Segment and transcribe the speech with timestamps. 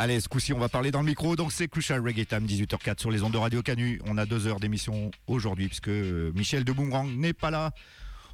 [0.00, 1.34] Allez, ce coup-ci, on va parler dans le micro.
[1.34, 4.00] Donc, c'est Crucial Reggae Time, 18h04 sur les ondes de Radio Canu.
[4.06, 7.72] On a deux heures d'émission aujourd'hui, puisque euh, Michel de Boomerang n'est pas là.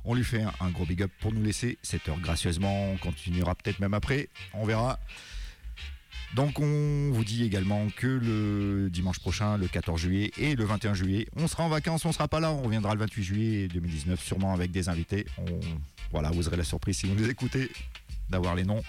[0.04, 2.90] On lui fait un, gros big up pour nous laisser cette heure gracieusement.
[2.90, 4.29] On continuera peut-être même après.
[4.53, 4.98] On verra.
[6.35, 10.93] Donc on vous dit également que le dimanche prochain, le 14 juillet et le 21
[10.93, 14.21] juillet, on sera en vacances, on sera pas là, on reviendra le 28 juillet 2019
[14.21, 15.25] sûrement avec des invités.
[16.11, 17.71] voilà, vous aurez la surprise si vous nous écoutez
[18.29, 18.82] d'avoir les noms.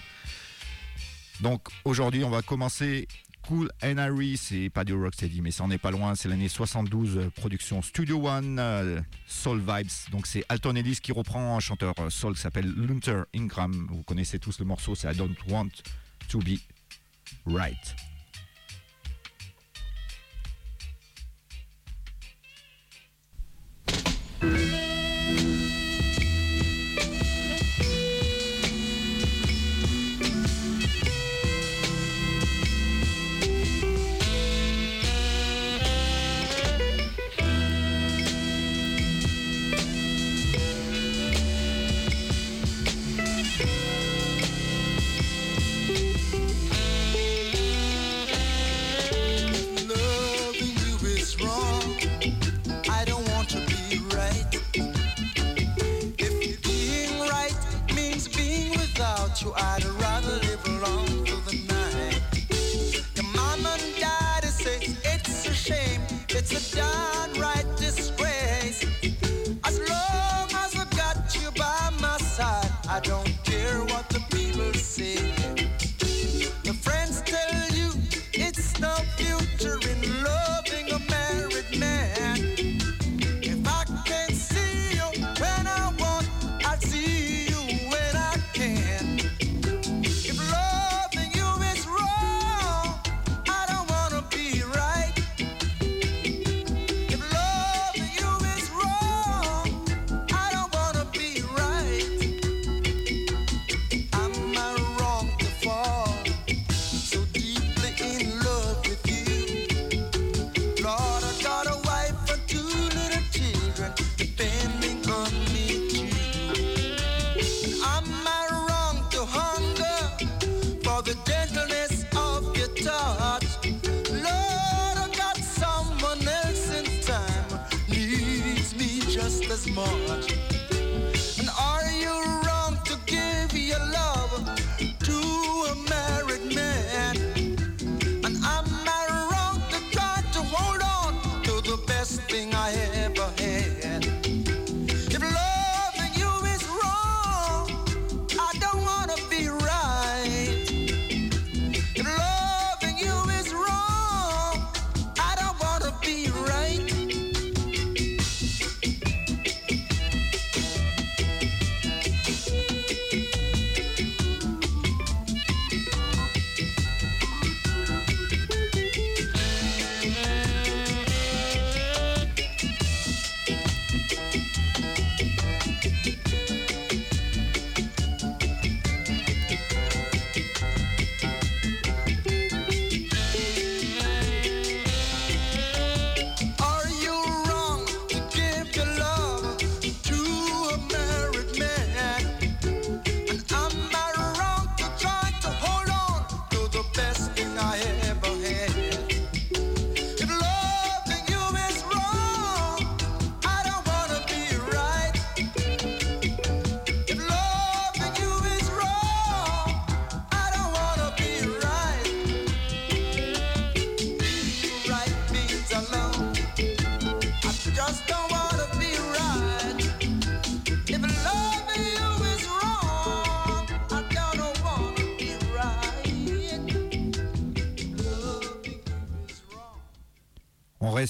[1.40, 3.06] Donc aujourd'hui, on va commencer
[3.46, 6.16] Cool Harry, c'est pas du Rocksteady, mais ça en est pas loin.
[6.16, 10.10] C'est l'année 72, euh, production Studio One, euh, Soul Vibes.
[10.10, 13.86] Donc c'est Alton Ellis qui reprend un chanteur euh, soul qui s'appelle Lunter Ingram.
[13.90, 15.68] Vous connaissez tous le morceau, c'est I Don't Want
[16.28, 16.58] to Be
[17.46, 17.94] Right.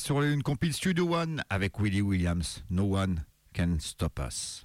[0.06, 2.62] Sur une compil Studio One avec Willie Williams.
[2.70, 4.64] No one can stop us.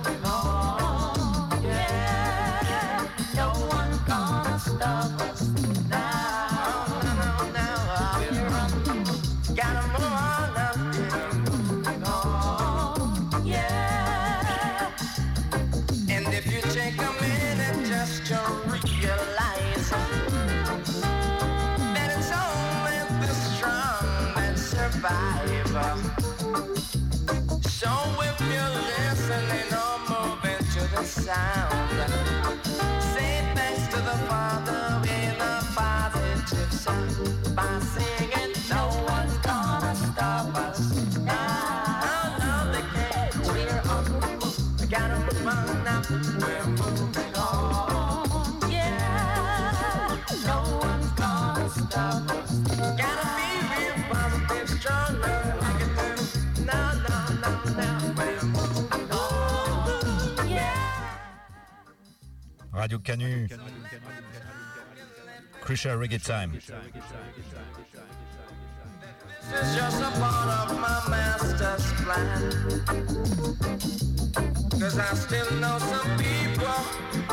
[62.81, 63.51] Radio Canut.
[65.61, 66.51] Crucial Reggae Time.
[66.53, 66.71] This
[69.53, 72.41] is just a part of my master's plan.
[74.79, 76.73] Cause I still know some people,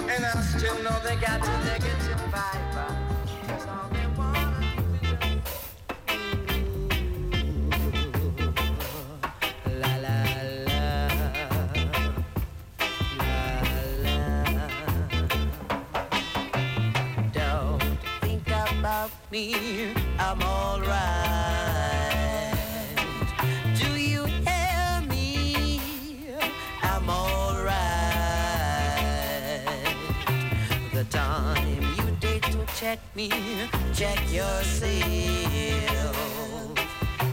[0.06, 2.77] and I still know they got a negative vibe.
[19.30, 20.98] Me, I'm alright.
[23.78, 25.80] Do you hear me?
[26.82, 27.76] I'm alright.
[30.94, 33.30] The time you take to check me,
[33.92, 34.96] check yourself.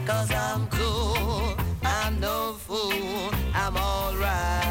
[0.06, 4.65] Cause I'm cool, I'm no fool, I'm alright.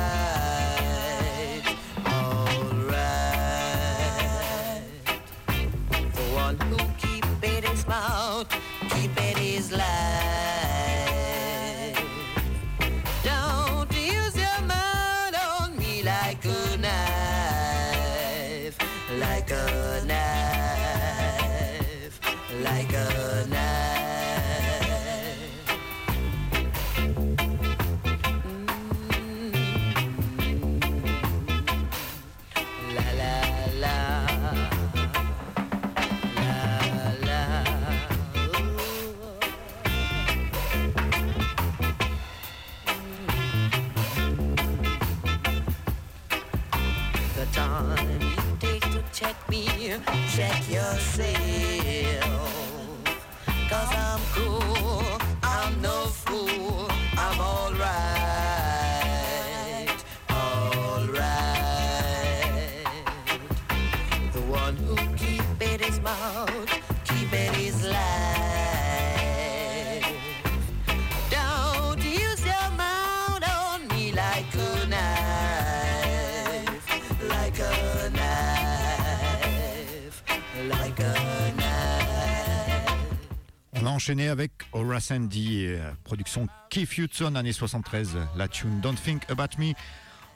[84.06, 89.58] Enchaîné avec Horace Andy, euh, production Keith Hudson, année 73, la tune Don't Think About
[89.58, 89.74] Me.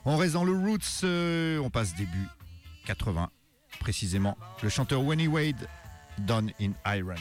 [0.04, 2.26] On reste dans le roots, euh, on passe début
[2.86, 3.30] 80,
[3.78, 4.36] précisément.
[4.64, 5.68] Le chanteur Winnie Wade,
[6.18, 7.14] Done in Iron.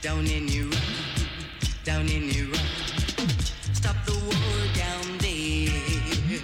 [0.00, 0.78] down in Iraq,
[1.84, 2.60] down in Iraq.
[3.72, 6.40] Stop the war down there.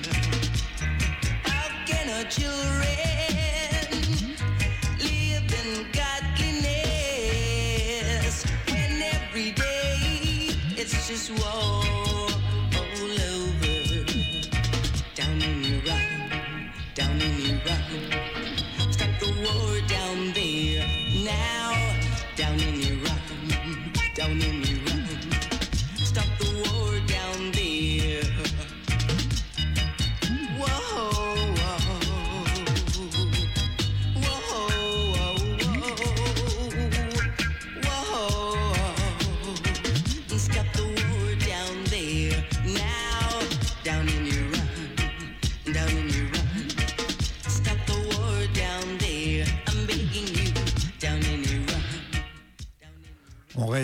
[1.44, 3.90] How can our children
[4.98, 6.66] live in godliness
[8.68, 11.73] when every day it's just war?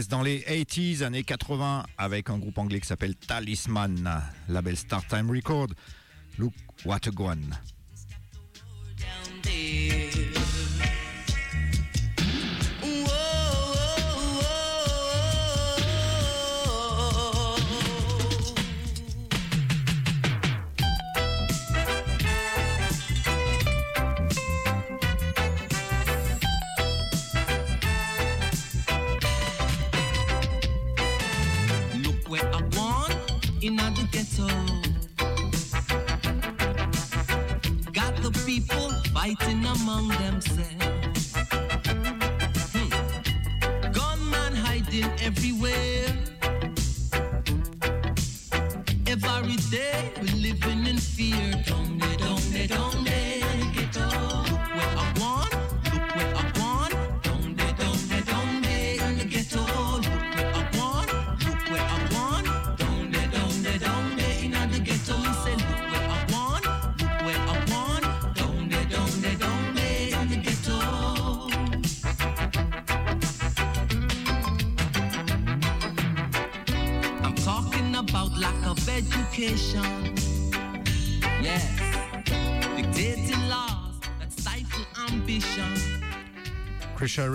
[0.09, 5.31] dans les 80s, années 80, avec un groupe anglais qui s'appelle Talisman, label Star Time
[5.31, 5.69] Record.
[6.39, 6.55] Look
[6.85, 7.57] what a gone.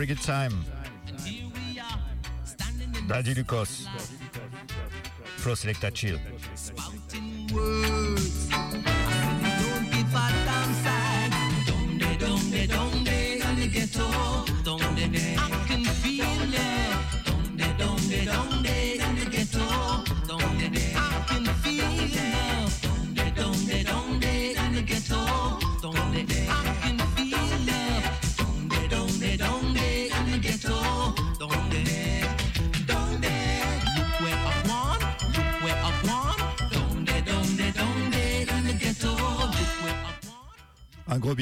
[0.05, 0.65] very good time.
[3.07, 3.87] Radio Lucas.
[5.41, 6.19] Pro Selecta Chill.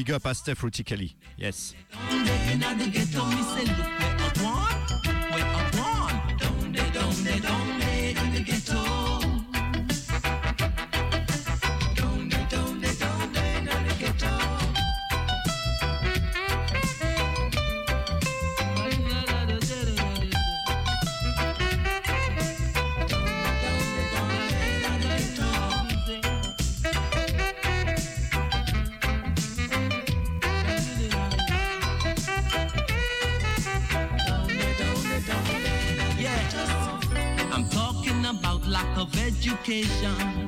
[0.03, 1.13] big up Astef Rutikali.
[1.38, 1.75] Yes.
[38.74, 40.42] lack of education.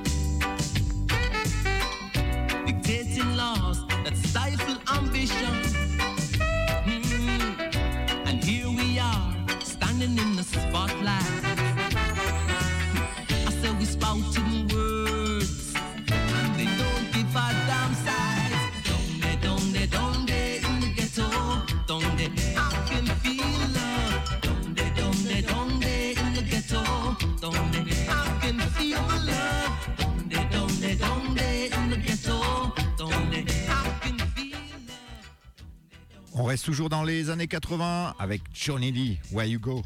[36.76, 39.82] toujours dans les années 80 avec Johnny Lee, Where You Go,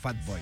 [0.00, 0.38] Fat Boy.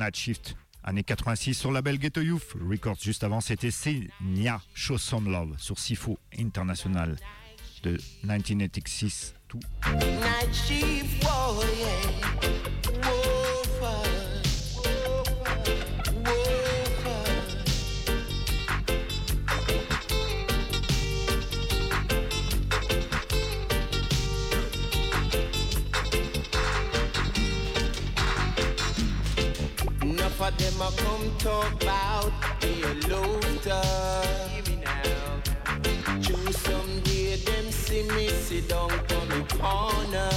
[0.00, 0.56] Night Shift.
[0.82, 2.96] Année 86 sur le label Ghetto Youth Records.
[3.02, 7.16] Juste avant, c'était Senya Show Some Love sur Sifo International
[7.82, 9.34] de 1986.
[9.46, 9.60] Tout.
[9.92, 12.79] Night shift, whoa, yeah.
[30.40, 32.72] Enough of them I come talk about the
[33.10, 33.82] laughter.
[36.22, 40.30] True, someday them see me sit down on me corner.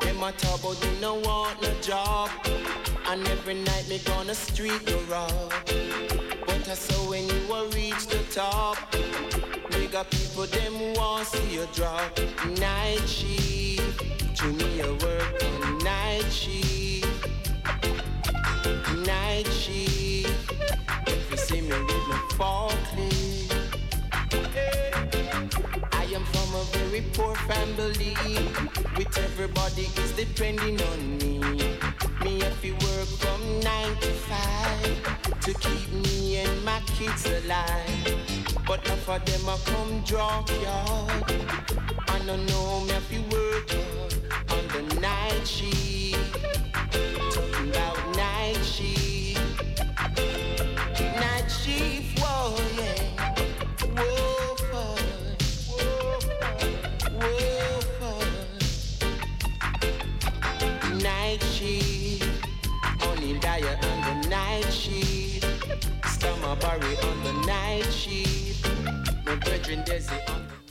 [0.00, 2.30] Them a talk about they no want no job,
[3.06, 5.52] and every night me gonna street go rob.
[6.46, 8.76] But I saw when you will reach the top,
[9.70, 12.18] bigger people them want see you drop.
[12.58, 16.89] Night shift, to me a work on night shift.
[19.06, 20.52] Night shift,
[21.06, 23.54] if you see me with my forklift.
[25.92, 28.14] I am from a very poor family,
[28.98, 31.38] with everybody is depending on me.
[32.24, 38.14] Me have to work from nine to five to keep me and my kids alive.
[38.66, 41.32] But enough of them a come drop yard.
[42.08, 43.70] I don't know me have to work
[44.50, 45.89] on the night shift.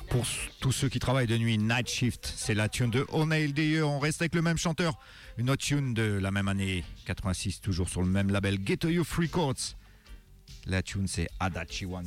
[0.10, 0.26] Pour
[0.60, 3.84] tous ceux qui travaillent de nuit, Night Shift, c'est la tune de O'Neil Dyer.
[3.84, 4.98] On reste avec le même chanteur.
[5.38, 9.12] Une autre tune de la même année, 86, toujours sur le même label Ghetto Youth
[9.12, 9.76] Records.
[10.66, 12.04] La tune, c'est Adachi Want.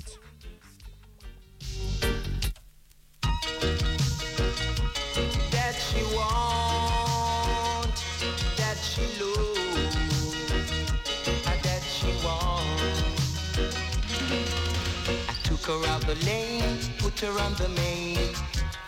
[15.63, 18.19] Took her out the lane, put her on the main.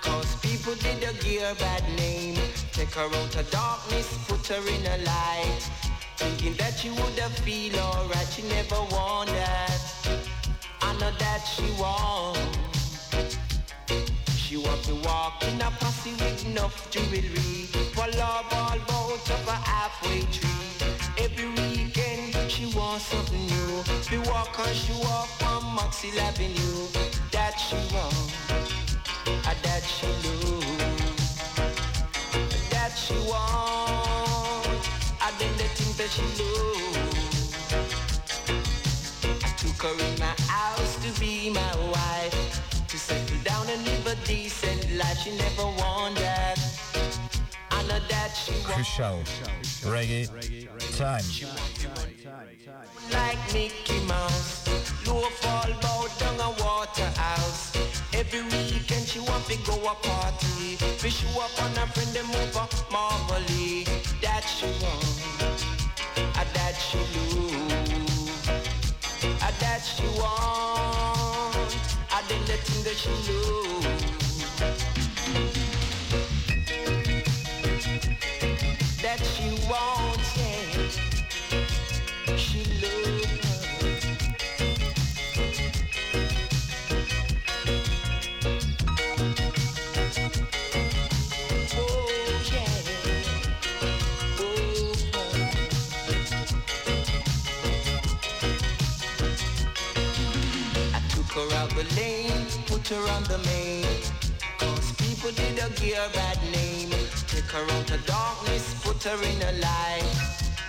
[0.02, 2.38] Cause people did a gear bad name.
[2.72, 5.70] Take her out of darkness, put her in a light.
[6.16, 9.80] Thinking that she would have feel alright, she never want that.
[10.82, 12.38] I know that she want.
[14.36, 17.68] She want to walk in a posse with enough jewelry.
[17.92, 20.73] Pull up all boats up a halfway tree.
[22.94, 23.82] Every weekend she wants something new.
[24.10, 26.86] Be walk and she walk on Maxwell Avenue.
[27.32, 28.34] That she want.
[29.26, 31.34] a that she lose,
[32.70, 34.88] that she want,
[35.22, 37.54] and then the thing that she lose.
[39.42, 44.06] I took her in my house to be my wife, to settle down and live
[44.06, 45.18] a decent life.
[45.18, 46.58] She never wanted,
[47.70, 48.64] I know that she want.
[48.64, 49.22] Crucial
[49.90, 50.28] reggae
[50.96, 51.24] time.
[53.10, 54.66] like Mickey Mouse.
[55.06, 56.40] Low fall bow down
[57.18, 57.76] a.
[58.12, 60.78] Every weekend she want to go a party.
[61.36, 62.16] Up on friend
[62.92, 63.84] Marvelly.
[64.22, 65.24] That she want,
[66.18, 66.98] a that she
[69.24, 71.74] a ah, that she want,
[72.12, 74.13] a the thing that she lose.
[101.74, 103.84] The lane, put her on the main.
[104.58, 106.90] Cause people did a her bad name.
[107.26, 110.04] Take her out of darkness, put her in a light.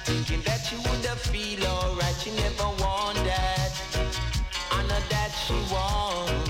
[0.06, 3.72] Thinking that she would have feel alright, she never wanted.
[4.72, 6.48] I know that she want.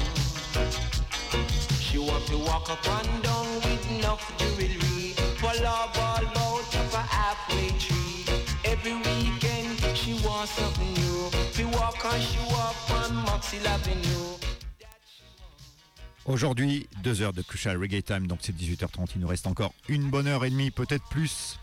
[1.80, 5.16] She want to walk up and down with enough jewelry.
[5.40, 8.26] Pull up all about of a halfway tree.
[8.64, 11.30] Every weekend she wants something new.
[11.58, 14.45] We walk and she walk on Moxie Avenue.
[16.26, 19.12] Aujourd'hui, deux heures de Crucial Reggae Time, donc c'est 18h30.
[19.16, 21.60] Il nous reste encore une bonne heure et demie, peut-être plus.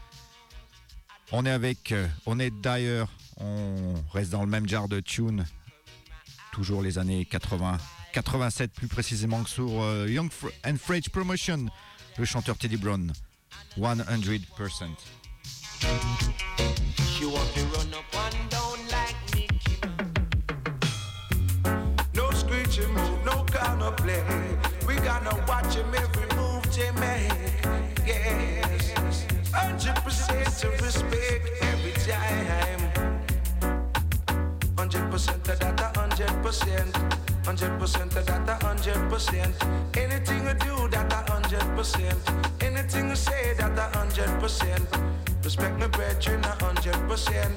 [1.33, 5.45] On est avec, euh, on est d'ailleurs, on reste dans le même genre de tune,
[6.53, 7.77] toujours les années 80,
[8.13, 10.31] 87 plus précisément que sur euh, Young
[10.65, 11.67] and French Promotion,
[12.17, 13.13] le chanteur Teddy Brown,
[13.77, 14.87] 100%.
[36.53, 36.95] Percent.
[37.47, 39.55] Hundred percent that, a hundred percent.
[39.97, 42.19] Anything you do, that a hundred percent.
[42.61, 44.85] Anything you say, that a hundred percent.
[45.43, 47.57] Respect my brethren, a hundred percent.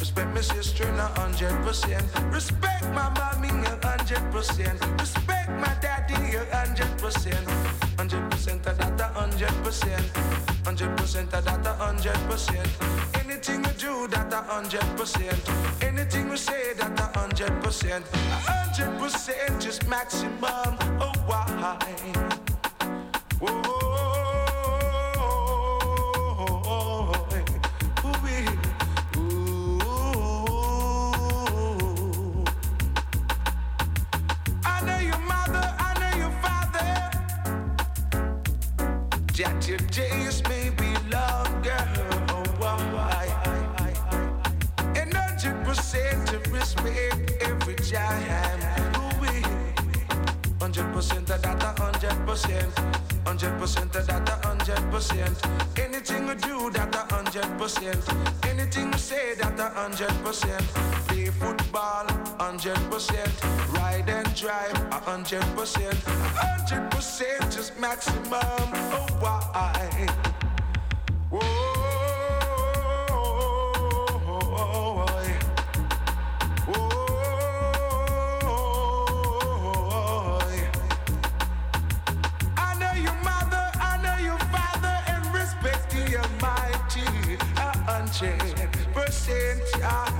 [0.00, 2.04] Respect my sister, a hundred percent.
[2.32, 4.78] Respect my mommy, a hundred percent.
[4.98, 7.46] Respect my daddy, a hundred percent.
[7.96, 10.06] Hundred percent of that, a hundred percent.
[10.64, 13.21] Hundred percent of that, a hundred percent.
[14.12, 15.40] That a hundred percent.
[15.80, 18.04] Anything we say, that a hundred percent.
[18.12, 20.76] A hundred percent, just maximum.
[21.00, 22.31] Oh why?
[52.32, 52.72] 100%.
[53.24, 55.78] 100% of that a 100%.
[55.78, 58.48] Anything we do that a 100%.
[58.48, 61.08] Anything we say that a 100%.
[61.08, 63.74] Play football 100%.
[63.74, 65.92] Ride and drive a 100%.
[65.92, 68.30] 100% just maximum.
[68.32, 70.31] Oh, why?
[89.24, 90.11] Percent, yeah,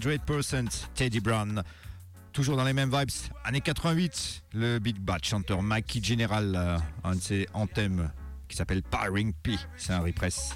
[0.00, 1.62] 100% Teddy Brown.
[2.32, 3.10] Toujours dans les mêmes vibes.
[3.44, 8.10] Années 88, le Big Bad chanteur Mikey General, euh, un de ses anthems
[8.48, 9.56] qui s'appelle Powering P.
[9.76, 10.54] C'est un repress.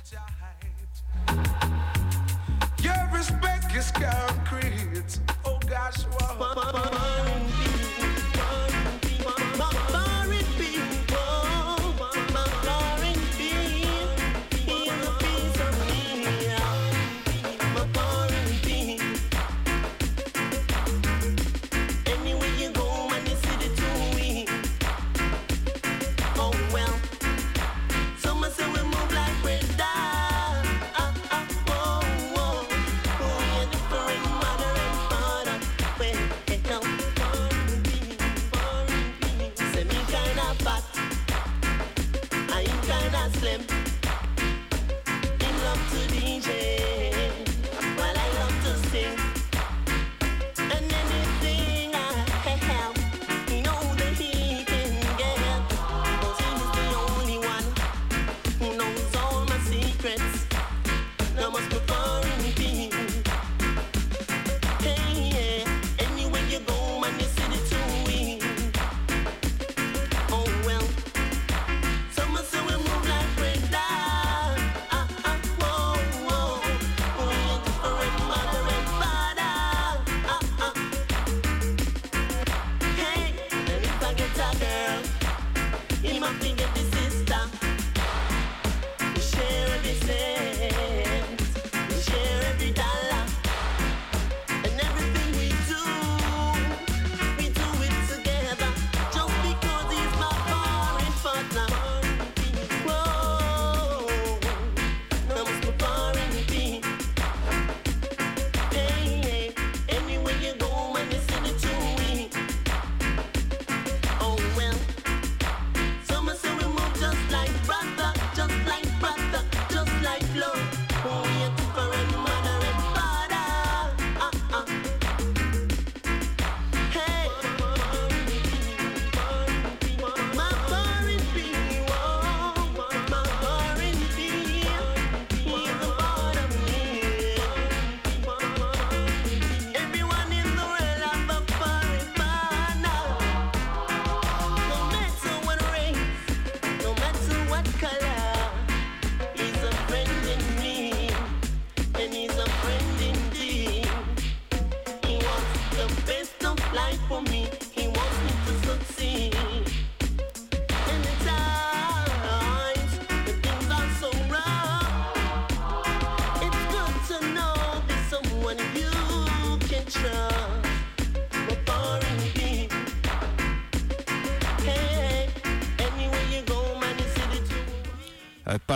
[2.83, 5.21] Your respect is concrete.
[5.45, 5.95] Oh God.
[6.39, 7.54] prendre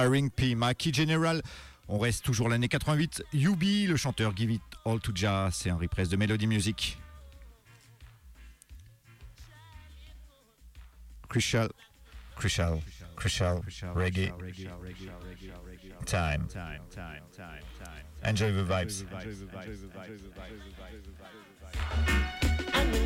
[0.08, 0.54] Firing P.
[0.54, 1.42] Mackie General.
[1.86, 3.24] On reste toujours l'année 88.
[3.34, 5.54] Yubi, le chanteur Give It All to Jazz.
[5.54, 6.98] C'est un reprise de Melody Music.
[11.28, 11.68] Crucial,
[12.36, 12.80] crucial,
[13.16, 13.60] crucial,
[13.94, 14.32] reggae.
[16.06, 16.48] Time.
[18.24, 19.04] Enjoy the vibes.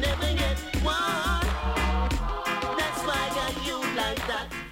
[0.00, 1.40] Never get one.
[2.78, 4.71] That's why I you like that.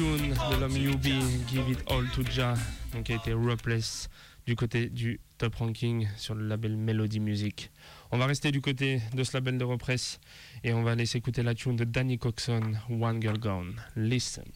[0.00, 2.54] tune de l'homme Yubi, Give It All to Ja,
[2.94, 4.08] donc qui a été replaced
[4.46, 7.70] du côté du top ranking sur le label Melody Music.
[8.10, 10.18] On va rester du côté de ce label de represse
[10.64, 13.74] et on va laisser écouter la tune de Danny Coxon, One Girl Gone.
[13.94, 14.49] Listen.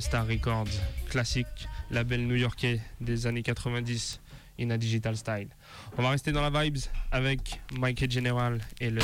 [0.00, 0.70] Star Records,
[1.08, 4.20] classique label new-yorkais des années 90
[4.60, 5.48] in a digital style.
[5.98, 6.78] On va rester dans la vibes
[7.10, 9.00] avec Mike General et le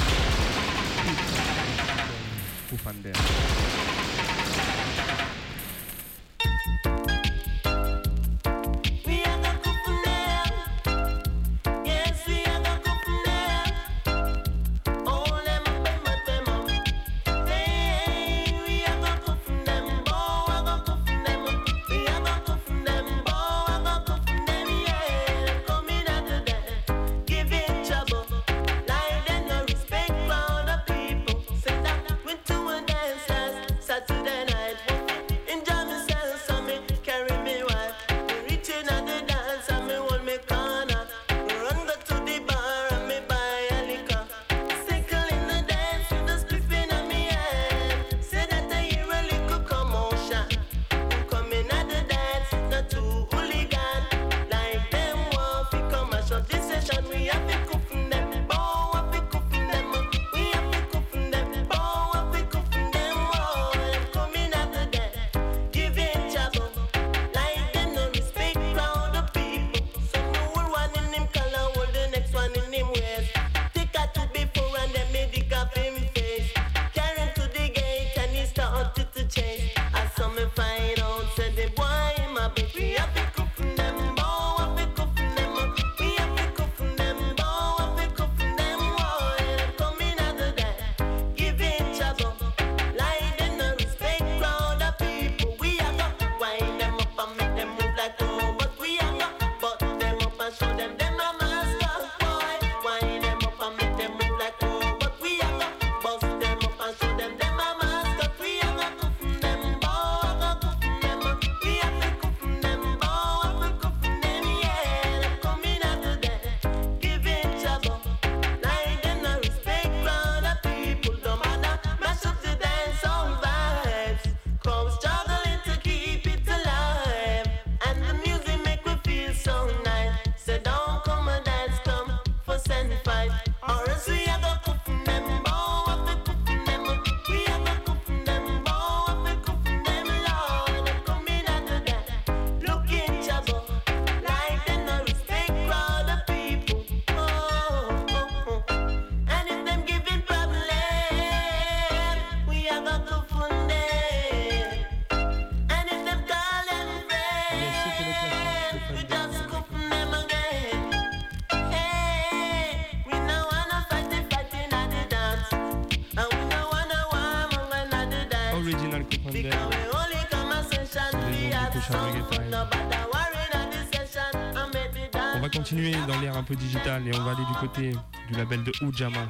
[176.55, 177.93] digital et on va aller du côté
[178.29, 179.29] du label de Ujama.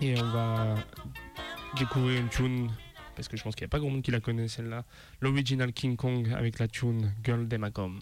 [0.00, 0.74] Et on va
[1.78, 2.70] découvrir une tune,
[3.14, 4.84] parce que je pense qu'il n'y a pas grand monde qui la connaît celle-là.
[5.20, 8.00] L'original King Kong avec la tune Girl Demacom.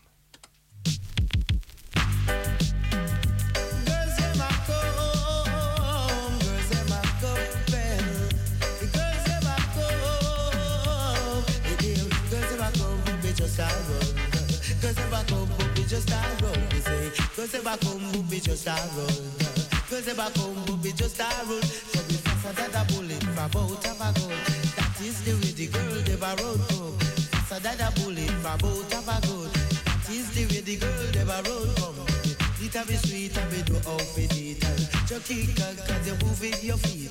[18.51, 19.15] Just a run.
[19.89, 21.63] Girls them a come, but we just a run.
[21.63, 24.35] So we faster than a bullet from out of a gun.
[24.75, 26.99] That is the way the girl a run come.
[27.47, 29.51] Faster than a bullet from out of a gun.
[29.87, 32.07] That is the way the girl a run come.
[32.63, 36.15] It a be sweet and we do outfit it and Just kick and cause you
[36.21, 37.11] moving your feet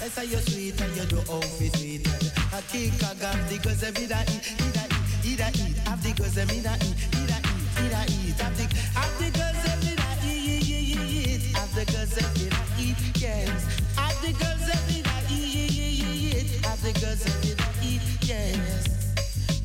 [0.00, 3.60] That's how you sweet and you do outfit it and A kick and gam the
[3.60, 6.48] girls them in a eat, in a eat, in a eat Have the girls them
[6.48, 8.95] in a eat, in a eat, in a eat Have the,
[11.92, 12.24] girls a
[12.80, 13.50] eat, yes
[13.96, 18.86] Have the girls eat, eat Have the girls a eat, yes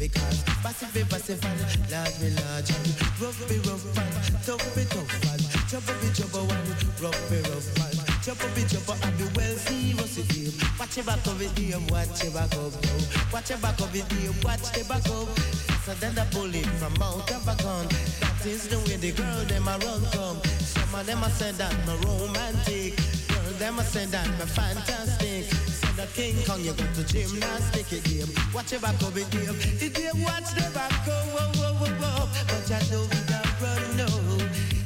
[0.02, 4.84] because passive be passive and large me large and rough be rough and tough be
[4.90, 9.26] tough and trouble be trouble and rough be rough and trouble be trouble and be
[9.38, 10.70] well serious with him.
[10.80, 13.32] Watch your back of it, dear, watch your back of now.
[13.34, 15.62] Watch your back of it, dear, watch the back of.
[15.82, 17.88] Faster than the bullet from out of a gun.
[18.20, 20.61] That is the way the girl them a run come.
[20.92, 23.00] Some of them a say that no romantic.
[23.32, 25.48] Girl them a say that me fantastic.
[25.48, 28.28] Say the King Kong you go to gymnastic it game.
[28.54, 29.56] Watch your back of it, dear.
[29.80, 32.28] It watch the back of whoa whoa whoa whoa.
[32.44, 34.10] But I know we don't run no.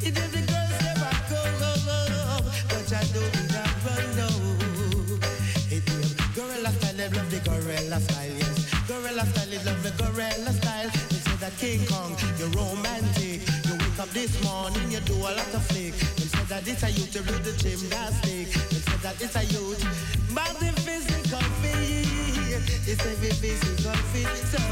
[0.05, 2.53] It dear the girls they back of whoa whoa whoa.
[2.69, 4.29] But I know we don't run no.
[5.73, 5.89] It
[6.37, 8.61] gorilla style they love the gorilla style yes.
[8.85, 10.89] Gorilla style they love the gorilla style.
[11.09, 13.54] They say that King Kong you're romantic.
[14.15, 15.91] This morning you do a lot of flick.
[15.91, 18.47] Say that it's a youth to do the gymnastic.
[18.47, 19.83] They say that it's a youth.
[20.31, 24.31] But the physical fit, it's every physical fit.
[24.47, 24.63] So,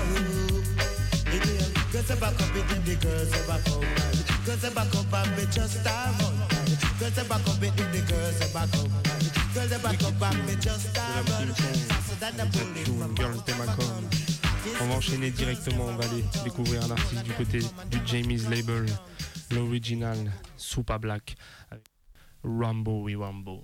[1.28, 3.84] it is girls are back up, it is the girls are back up.
[3.84, 4.16] man.
[4.48, 6.40] Girls are back up and me just a run.
[6.40, 6.72] man.
[7.04, 8.88] Girls are back up, it is the girls are back up.
[8.88, 9.24] man.
[9.52, 11.52] Girls are back up and me just a run.
[11.52, 14.08] Faster than the bullet from Girls Demacom.
[14.80, 17.60] On va enchaîner directement, on va aller découvrir un artiste du côté
[17.92, 18.86] du Jamie's Label,
[19.54, 21.36] l'original Super Black,
[21.70, 21.86] avec
[22.44, 23.64] Rambo We Rambo.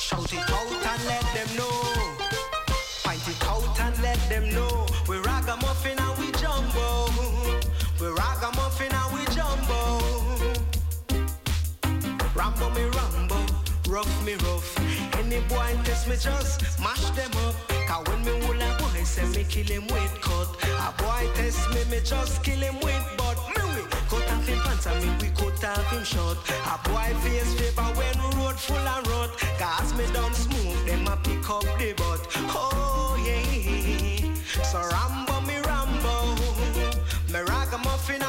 [0.00, 1.70] Shout it out and let them know.
[3.26, 4.86] It out and let them know.
[5.08, 7.08] We ragamuffin and we jumbo.
[7.98, 10.00] We ragamuffin and we jumbo.
[12.34, 13.36] Rambo me rambo,
[13.88, 14.78] rough me rough.
[15.16, 17.54] Any boy test me just mash them up.
[17.88, 18.32] Cause when me
[19.04, 20.48] a boy say me kill him with cut.
[20.80, 23.36] A boy test me, me just kill him with butt.
[23.56, 26.38] Me we cut off him pants and me we cut off him short.
[26.48, 29.30] A boy face favor when road full of rot.
[29.58, 32.26] Cause me done smooth, them a pick up the butt.
[32.48, 34.34] Oh yeah.
[34.64, 36.34] So Rambo me Rambo.
[37.32, 38.22] Me ragamuffin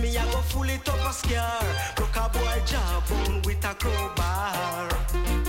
[0.00, 1.94] me I go full it up a scare.
[1.96, 5.39] Broke a boy jawbone with a crowbar.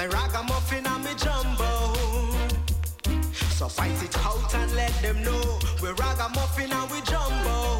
[0.00, 1.92] Me ragamuffin and me jumbo.
[3.58, 7.78] So fight it out and let them know we ragamuffin and we jumbo.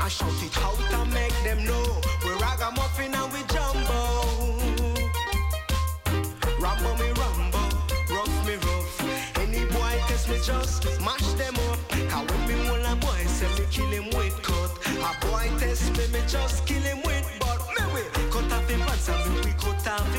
[0.00, 1.25] And shout it out and make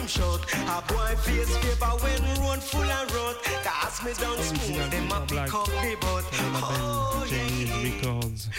[0.08, 0.42] them short.
[0.54, 3.36] A boy face favor when road full of rot.
[3.64, 6.26] Cause me down smooth, them a pick up the butt.
[6.64, 8.50] Oh, label Jamie Records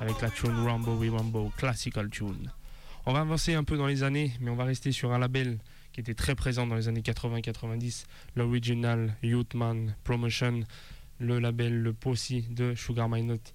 [0.00, 2.50] avec la tune Rambo We Rambo, classical tune.
[3.06, 5.58] On va avancer un peu dans les années, mais on va rester sur un label
[5.92, 8.04] qui était très présent dans les années 80-90,
[8.34, 10.60] l'Original Youthman Promotion,
[11.20, 13.54] le label Le Posse de Sugar My Note.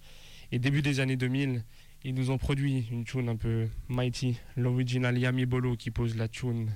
[0.51, 1.63] Et début des années 2000,
[2.05, 6.27] ils nous ont produit une tune un peu mighty, l'Original Yami Bolo qui pose la
[6.27, 6.69] tune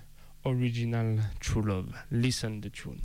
[0.45, 1.93] Original True Love.
[2.11, 3.01] Listen the tune.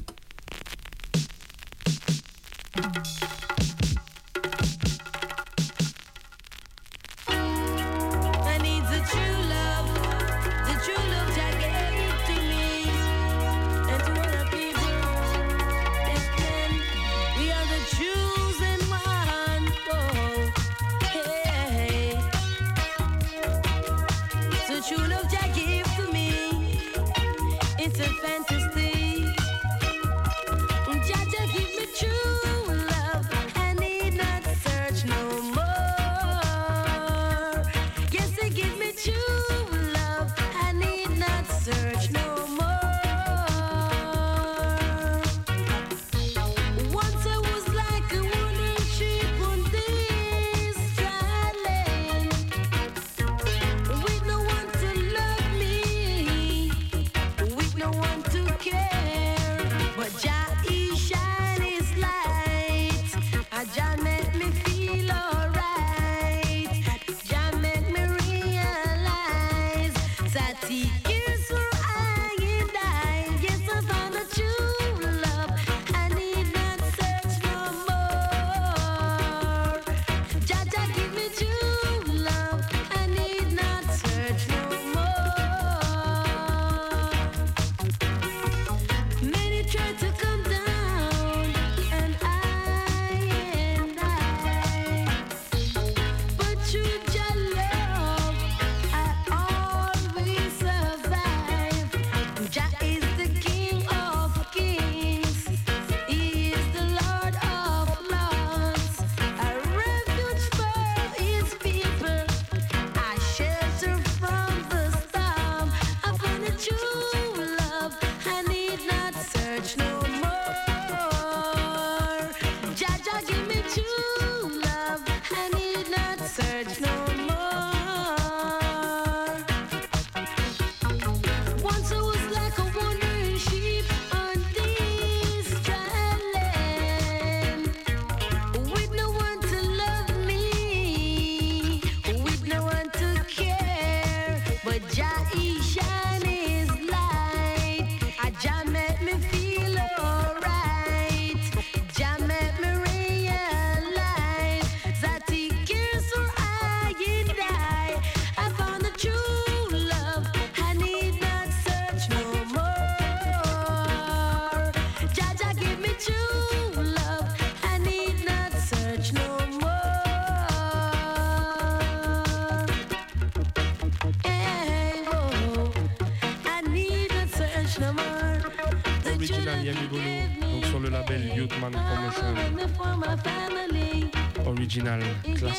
[28.14, 28.57] Fantasy.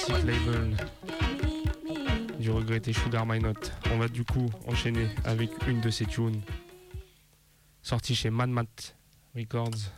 [0.10, 0.76] Classic Label
[2.40, 3.72] du regretté Sugar My Note.
[3.92, 6.42] On va du coup enchaîner avec une de ses tunes
[7.84, 8.96] sortie chez Mad Mat
[9.36, 9.92] Records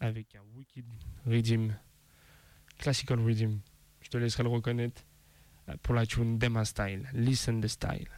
[0.00, 0.84] avec un wicked
[1.26, 1.74] rhythm,
[2.78, 3.58] classical rhythm.
[4.00, 5.02] Je te laisserai le reconnaître
[5.82, 7.06] pour la tune Dema Style.
[7.12, 8.08] Listen the style.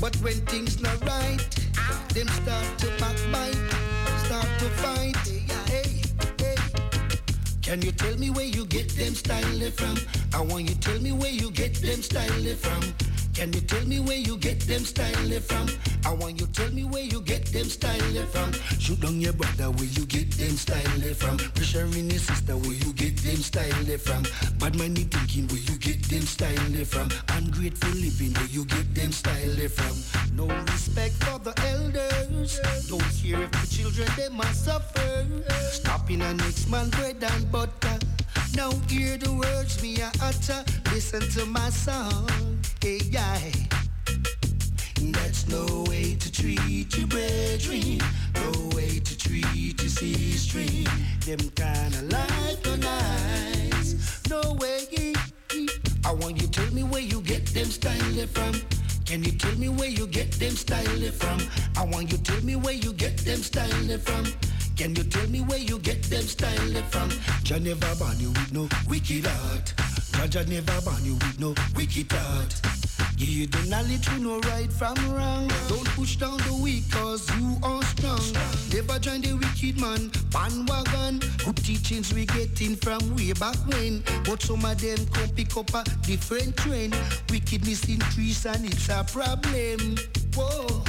[0.00, 1.67] But when things not right,
[2.14, 3.56] them start to backbite,
[4.24, 5.16] start to fight.
[5.66, 6.02] Hey,
[6.38, 6.56] hey.
[7.62, 9.96] Can you tell me where you get them style from?
[10.34, 12.82] I want you tell me where you get them style from.
[13.38, 15.68] Can you tell me where you get them style from?
[16.04, 18.52] I want you tell me where you get them style from.
[18.80, 21.36] Shoot down your brother where you get them style from.
[21.54, 24.24] Pressure in your sister where you get them style from.
[24.58, 27.10] Bad money thinking where you get them style from.
[27.28, 29.94] Ungrateful living where you get them style from.
[30.34, 32.58] No respect for the elders.
[32.88, 35.26] Don't care if the children they must suffer.
[35.70, 38.00] Stopping a next man bread and butter.
[38.56, 40.64] Now hear the words me a utter.
[40.90, 42.58] Listen to my song.
[45.12, 47.08] That's no way to treat your.
[47.08, 50.84] No way to treat your.
[51.26, 54.22] Them kind of life no nice.
[54.30, 55.14] no way.
[56.04, 58.54] I want you tell me where you get them style from.
[59.04, 61.40] Can you tell me where you get them style from?
[61.76, 64.24] I want you tell me where you get them style from.
[64.78, 67.10] Can you tell me where you get them style from?
[67.42, 69.74] Jah never born you with no wicked heart.
[70.30, 72.54] Jah never born you with no wicked heart.
[73.16, 75.50] Give you the knowledge you know right from wrong.
[75.66, 78.22] Don't push down the weak cause you are strong.
[78.72, 81.18] Never join the wicked man, bandwagon.
[81.44, 84.04] Good teachings we getting from way back when.
[84.24, 86.96] But some of them come pick up a different trend.
[87.30, 89.96] Wickedness increase and it's a problem.
[90.36, 90.84] Whoa,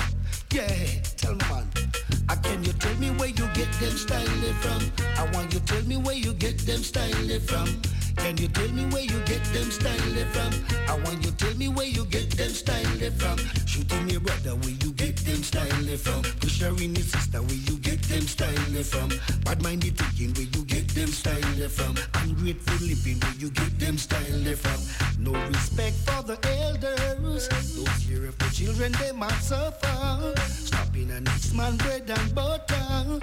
[0.53, 1.88] yeah, tell man.
[2.29, 4.91] Uh, can you tell me where you get them style from?
[5.17, 7.67] I want you tell me where you get them style from.
[8.17, 10.51] Can you tell me where you get them style from?
[10.87, 13.37] I want you tell me where you get them style from.
[13.65, 16.21] Shooting your brother where you get them style from.
[16.39, 19.09] Pushing your sister where you get them style from.
[19.43, 21.95] Bad minded thinking where you get them style from.
[22.15, 25.23] Ungrateful living where you get them style from.
[25.23, 27.47] No respect for the elders.
[27.75, 30.33] Those care of the children they might suffer.
[30.49, 33.19] Stopping a next man bread and butter.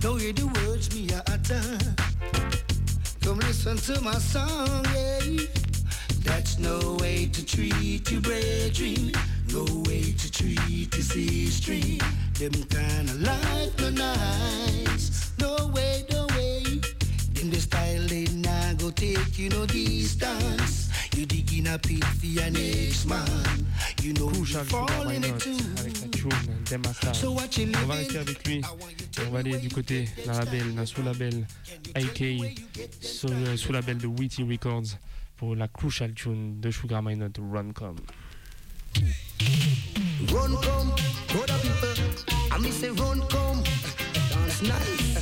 [0.00, 2.63] Don't hear the words me utter.
[3.24, 5.46] Come listen to my song, yeah.
[6.24, 9.12] That's no way to treat your brethren.
[9.50, 11.72] No way to treat your sister.
[12.38, 15.32] Them kind of life no nice.
[15.38, 16.64] No way, no way.
[17.32, 20.90] Them the style they not go take you no distance.
[21.16, 23.66] You digging a pit for your next man.
[24.04, 25.56] You know you Crucial fall Sugar Why in it Not too.
[25.78, 26.30] avec sa tune
[26.70, 27.14] Demasta.
[27.14, 27.96] So what you On va living?
[27.96, 31.46] rester avec lui et on va aller du côté d'un label, d'un sous-label
[31.94, 32.24] AK,
[33.00, 34.98] sous, euh, sous-label de Witty Records
[35.38, 37.96] pour la Crucial Tune de Sugar Minott Runcom.
[40.28, 40.92] Run come,
[41.34, 42.24] other people.
[42.52, 43.62] I me say run come,
[44.30, 45.18] dance nice.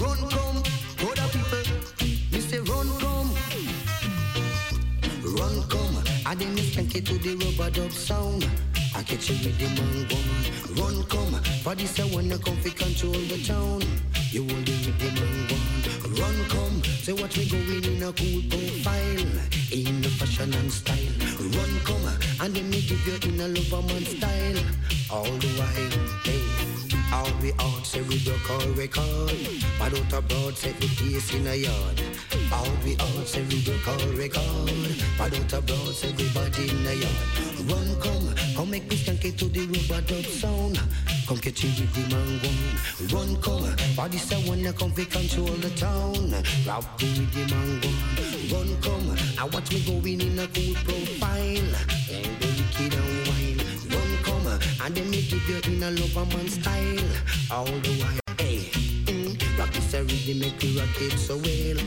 [0.00, 0.55] Run come,
[6.28, 8.50] I then it to the rubber dub sound.
[8.96, 10.74] I catch you with the man one.
[10.74, 13.80] Run come, for this I wanna come fi control the town.
[14.32, 16.18] You hold the with the man one.
[16.18, 19.30] Run come, say watch me going in a cool profile,
[19.70, 21.14] in the fashion and style.
[21.38, 22.10] Run come,
[22.40, 24.58] and then me give you in a lover man style.
[25.08, 26.55] All the while, hey.
[27.12, 29.32] All we out say we broke our record.
[29.78, 32.00] But out abroad set the place in a yard.
[32.52, 34.70] All we out say we broke our record.
[35.18, 37.46] But out abroad say everybody in a yard.
[37.70, 40.80] Run come, come make me skank it to the rubber dub sound.
[41.26, 42.50] Come catch you with the mango
[43.12, 46.30] Run come, body say wanna come fi control the town.
[46.30, 47.88] The with the mango
[48.54, 51.74] Run come, I watch me going in a cool profile.
[52.14, 53.25] And the wicked and wine Run come,
[54.86, 57.10] and then me give you in a lover man style.
[57.50, 58.70] All the while, hey
[59.10, 61.78] mm, Rock is a rhythm, make me rock it so well.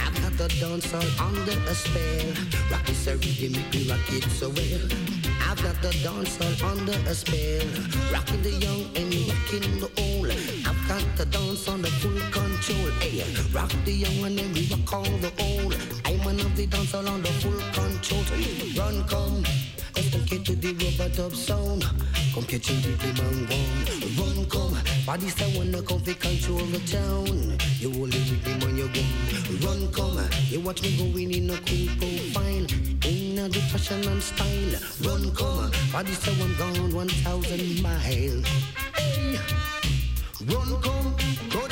[0.00, 2.32] I've got the dance all under a spell.
[2.70, 4.84] Rock is a rhythm, make me rock it so well.
[5.44, 7.68] I've got the dance all under a spell.
[8.10, 10.32] Rocking the young and rocking the old.
[10.64, 12.90] I've got the dance on the full control.
[13.04, 15.76] Hey, rock the young and then we rock all the old.
[16.06, 18.24] I'm of the dance all on the full control.
[18.78, 19.44] Run, come
[20.16, 21.84] take it to the rubber dub sound.
[22.34, 24.36] Come catch the man one.
[24.36, 27.58] Run come, body say wanna come fi control the town.
[27.78, 29.66] You only with him when you go.
[29.66, 32.66] Run come, you watch me going in a cool profile.
[33.06, 34.74] In the fashion and style.
[35.02, 37.98] Run come, body say one gone one thousand mile.
[37.98, 38.42] Hey.
[40.46, 41.14] Run come,
[41.50, 41.65] go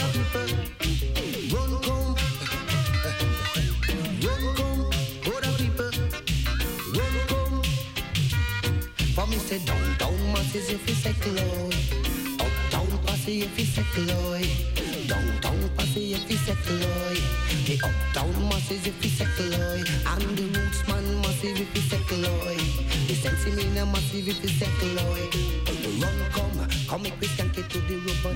[26.00, 27.08] Run come, come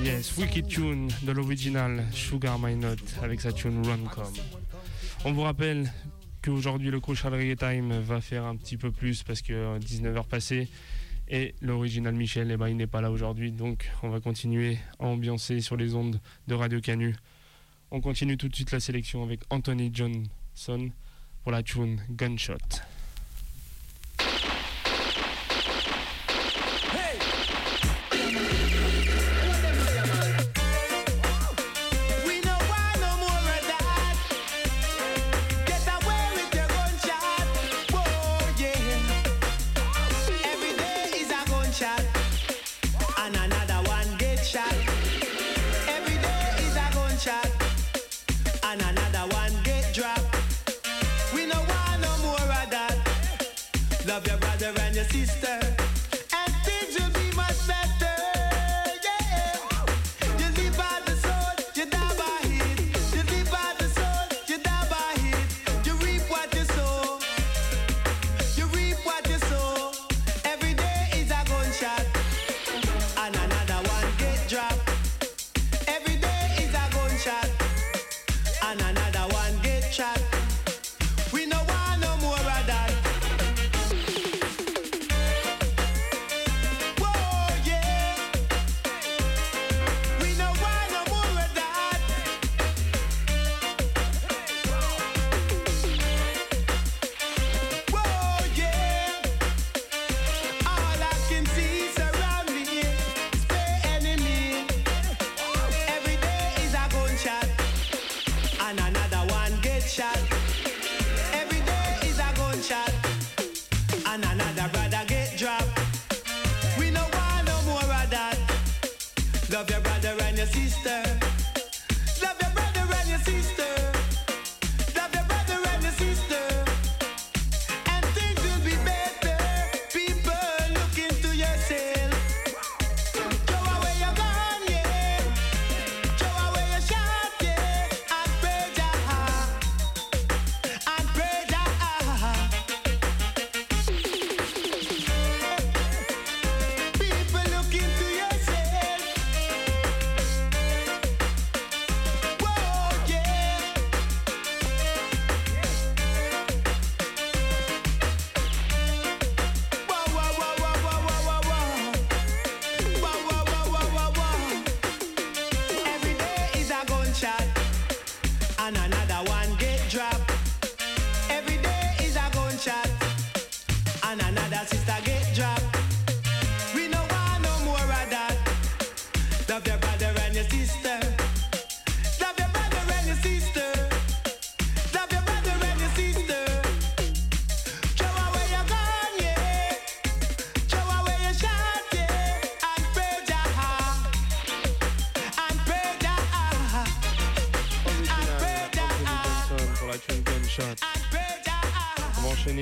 [0.04, 4.32] Yes, Wicked Tune de l'original Sugar My Note avec sa tune Runcom.
[5.24, 5.90] On vous rappelle
[6.42, 10.68] qu'aujourd'hui le Crucial Reggae Time va faire un petit peu plus parce que 19h passées
[11.30, 15.06] et l'original Michel, eh ben, il n'est pas là aujourd'hui donc on va continuer à
[15.06, 17.14] ambiancer sur les ondes de Radio Canu.
[17.90, 20.90] On continue tout de suite la sélection avec Anthony Johnson
[21.42, 22.97] pour la tune Gunshot.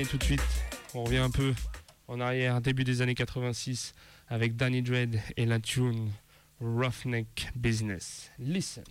[0.07, 0.41] tout de suite,
[0.93, 1.53] on revient un peu
[2.07, 3.93] en arrière, début des années 86,
[4.29, 6.11] avec Danny Dredd et la tune
[6.61, 8.31] Roughneck Business.
[8.39, 8.83] Listen.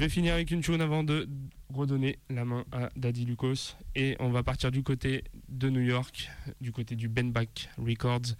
[0.00, 1.28] Je vais finir avec une tune avant de
[1.68, 3.76] redonner la main à Daddy Lucas.
[3.94, 6.30] Et on va partir du côté de New York,
[6.62, 8.34] du côté du Ben Back Records.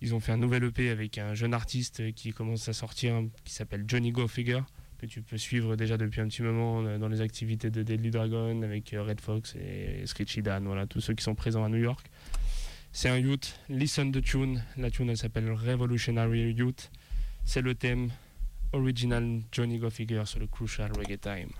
[0.00, 3.54] Ils ont fait un nouvel EP avec un jeune artiste qui commence à sortir, qui
[3.54, 4.66] s'appelle Johnny Go Figure,
[4.98, 8.10] que tu peux suivre déjà depuis un petit moment euh, dans les activités de Deadly
[8.10, 11.68] Dragon avec euh, Red Fox et Screechy Dan, voilà, tous ceux qui sont présents à
[11.68, 12.10] New York.
[12.90, 14.64] C'est un youth, listen the tune.
[14.76, 16.90] La tune elle s'appelle Revolutionary Youth.
[17.44, 18.10] C'est le thème
[18.72, 21.50] original Johnny Go Figure sur le Crucial Reggae Time.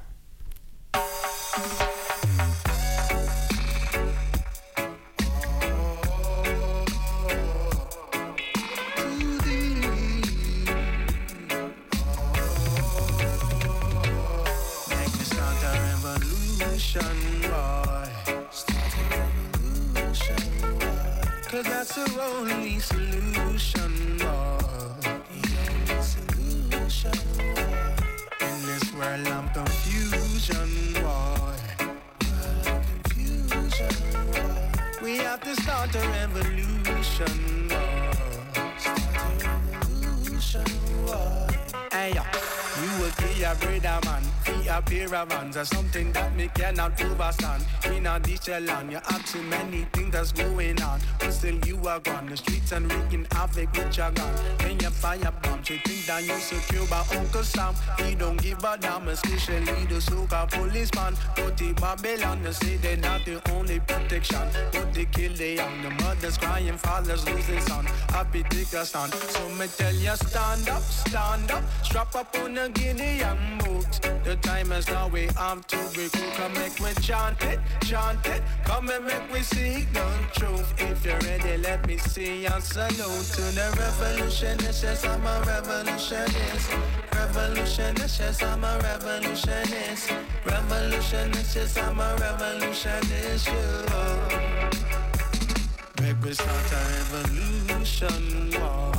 [21.50, 23.07] Cause that's the only solution,
[35.90, 37.68] start a revolution.
[38.78, 40.64] Start a revolution.
[41.06, 41.46] Oh.
[41.92, 42.22] Hey, yo.
[42.82, 43.10] You will
[43.56, 44.22] brother man,
[44.68, 47.64] a pair of hands or something that me cannot overstand.
[47.86, 51.76] In a digital land, you have too many things that's going on, but still you
[51.86, 52.26] are gone.
[52.26, 54.34] The streets and wreaking havoc with your gun.
[54.62, 57.74] When you fire bombs, you think that you secure by Uncle Sam.
[57.98, 61.14] He don't give a damn, especially the soca policeman.
[61.36, 64.48] But the Babylon, they say they're not the only protection.
[64.72, 67.86] But they kill the young, the mothers crying, fathers losing son.
[68.10, 69.12] Happy take a stand.
[69.14, 73.98] So me tell you, stand up, stand up, strap up on the guinea and boots.
[74.24, 76.30] The time is now, we have to be cool.
[76.32, 78.42] Come make me chant it, chant it.
[78.64, 80.72] Come and make me see the truth.
[80.78, 84.82] If you're ready, let me see your salute to the revolutionist.
[84.82, 86.70] Yes, I'm a revolutionist.
[87.14, 90.12] Revolutionist, yes, I'm a revolutionist.
[90.44, 93.46] Revolutionist, yes, I'm a revolutionist.
[93.48, 93.88] You.
[96.02, 98.92] Make me start a revolution, boy.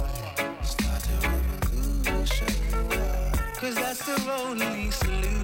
[0.63, 2.53] Start a revolution,
[2.89, 3.19] boy.
[3.59, 5.38] Cause that's the only solution,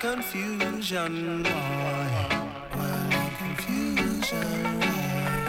[0.00, 2.08] confusion, boy.
[3.38, 4.80] Confusion.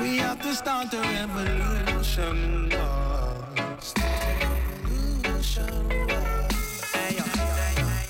[0.01, 2.69] We have to start a revolution.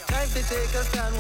[0.08, 1.16] Time to take a stand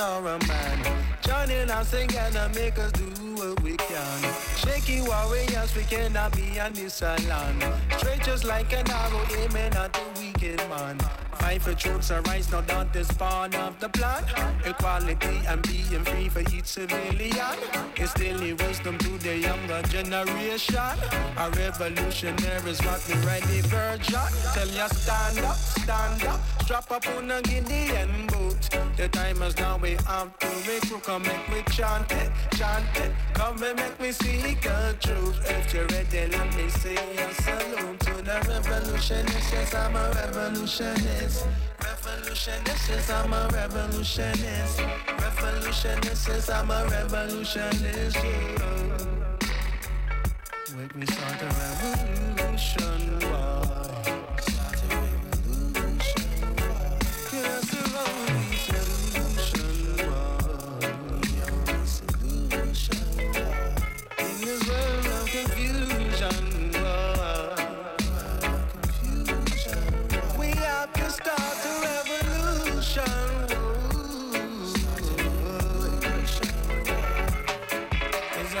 [0.00, 1.07] or a man.
[1.28, 3.04] Joining us together, make us do
[3.34, 4.34] what we can.
[4.56, 7.62] Shaky warriors, we cannot be on this island.
[7.98, 10.98] Straight just like an arrow, aiming at the wicked man.
[11.34, 14.24] Fight for truths and rights, no doubt is part of the plan.
[14.64, 17.58] Equality and being free for each civilian.
[17.96, 20.96] Instilling wisdom to the younger generation.
[21.36, 24.28] A revolutionary is what we ready virgin.
[24.54, 26.40] Tell you stand up, stand up.
[26.62, 28.70] Strap up on a Gideon boot.
[28.96, 31.17] The time is now, we have to recruit.
[31.18, 33.10] Come make me chant it, chant it.
[33.34, 35.40] Come and make me seek the truth.
[35.50, 39.52] If you're ready, let me say a salute to the revolutionist.
[39.52, 41.44] Yes, I'm a revolutionist.
[41.82, 44.80] Revolutionist, yes, I'm a revolutionist.
[45.20, 48.14] Revolutionist, yes, I'm a revolutionist.
[48.14, 48.98] yeah.
[50.76, 52.97] Make me start a revolution,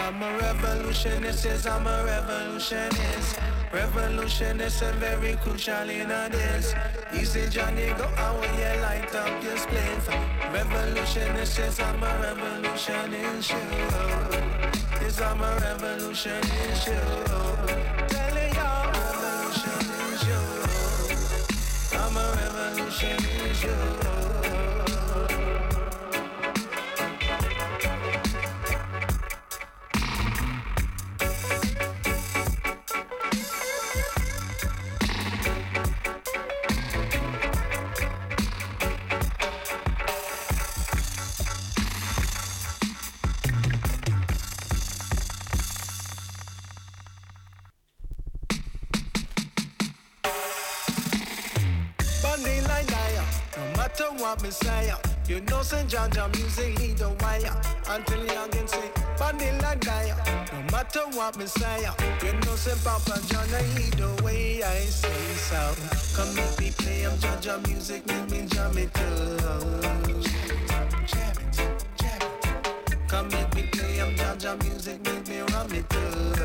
[0.08, 3.38] I'm a revolutionist, yes, I'm a revolutionist.
[3.72, 6.74] Revolutionist and very crucial in a this.
[7.28, 10.08] Say Johnny, go out when light up your spliff.
[10.52, 13.50] Revolutionist, yes, I'm a revolutionist.
[15.00, 16.88] Yes, I'm a revolutionist.
[55.88, 57.56] Jaja music lead the wire.
[57.88, 60.12] Until you again say, Vanilla die.
[60.52, 61.80] No matter what me say,
[62.22, 65.74] you know, say Papa John, I lead the way I say so.
[66.14, 69.38] Come make me play, I'm Jaja music, make me jam it too.
[73.08, 76.37] Come make me play, I'm Jaja music, make me ram it too.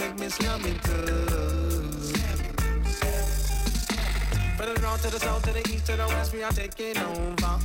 [0.00, 1.60] Make me slam it too.
[4.56, 7.58] From north to the south to the east to the west, we are taking over.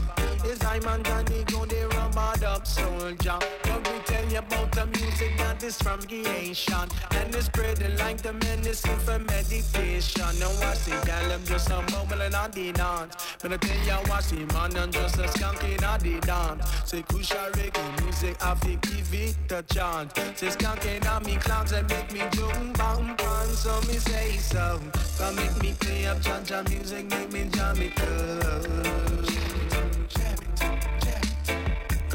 [0.43, 3.39] It's I'm and Johnny go they rubbered up soldier.
[3.65, 4.41] Let me tell you
[4.75, 6.87] the music that is from the creation.
[7.11, 10.31] And it's spreading like the medicine for meditation.
[10.39, 13.15] Now I see girl, I'm just a bubble and the dance.
[13.41, 16.65] But I tell you what, see man, I'm just a skunk in a the dance.
[16.85, 20.13] Say Kusha reggae music, I feel give it a chance.
[20.35, 23.49] Say skunk in a me clowns and make me jump bang bang.
[23.55, 24.81] So me say so.
[25.17, 29.44] Come make me play up cha-cha music, make me jam it up.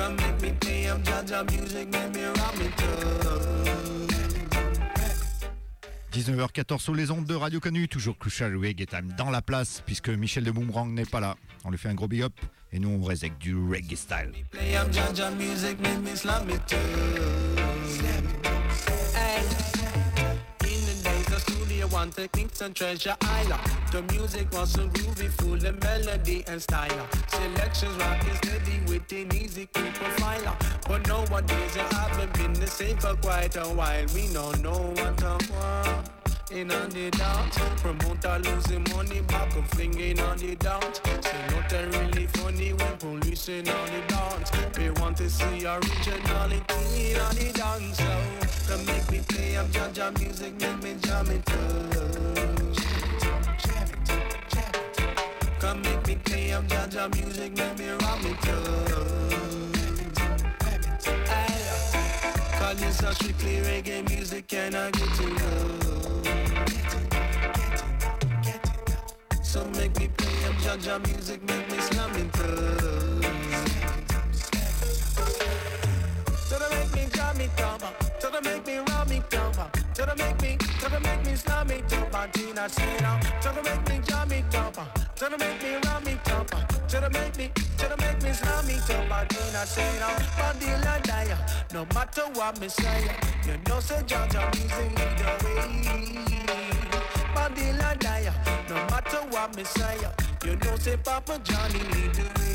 [0.01, 2.83] Come make me play up Jaja music, make me ram it
[3.27, 3.43] up.
[6.13, 10.09] 19h14 sur les ondes de Radio Canu, toujours Crucial Reggae Time dans la place, puisque
[10.09, 11.37] Michel de Boomerang n'est pas là.
[11.65, 12.33] On lui fait un gros big up,
[12.73, 14.33] et nous on reste avec du reggae style.
[14.51, 16.75] Play up Jaja music, make me slam it.
[21.81, 23.61] Studio one techniques and treasure island
[23.93, 27.07] The music was so groovy, full of melody and style.
[27.29, 30.57] Selections rock is steady with an easy cool profiler.
[30.87, 34.07] But nowadays it haven't been the same for quite a while.
[34.15, 36.11] We don't know what to want
[36.53, 37.59] in on the dance.
[37.83, 41.01] Promoter losing money back up flinging on the dance.
[41.23, 44.51] Say nothing really funny when police in on the dance.
[44.75, 49.57] They want to see originality on the dance So come make me play.
[49.57, 51.45] Up Jaja music make me jam up
[55.59, 56.53] Come make me play.
[56.53, 58.25] Up Jaja music make me ram
[61.27, 61.59] Hey,
[62.59, 65.81] Cause it's a strictly reggae music and I get to know
[69.43, 70.45] So make me play.
[70.49, 72.31] Up Jaja music, make me slam up.
[76.49, 80.05] So to make me jam it up, so to make me ram it up, so
[80.07, 83.21] to make me, so to make me slam it up, and Tina say now.
[83.41, 84.77] So to make me jam it up,
[85.17, 86.51] so to make me ram it up,
[86.87, 90.17] so to make me, so to make me slam it up, and Tina say now.
[90.39, 91.37] Bandila die,
[91.73, 93.09] no matter what me say,
[93.47, 94.71] you know say Jaja lead
[95.19, 95.65] the way.
[97.35, 98.33] Bandila die,
[98.69, 99.99] no matter what me say,
[100.45, 102.51] you know say Papa Johnny lead the way.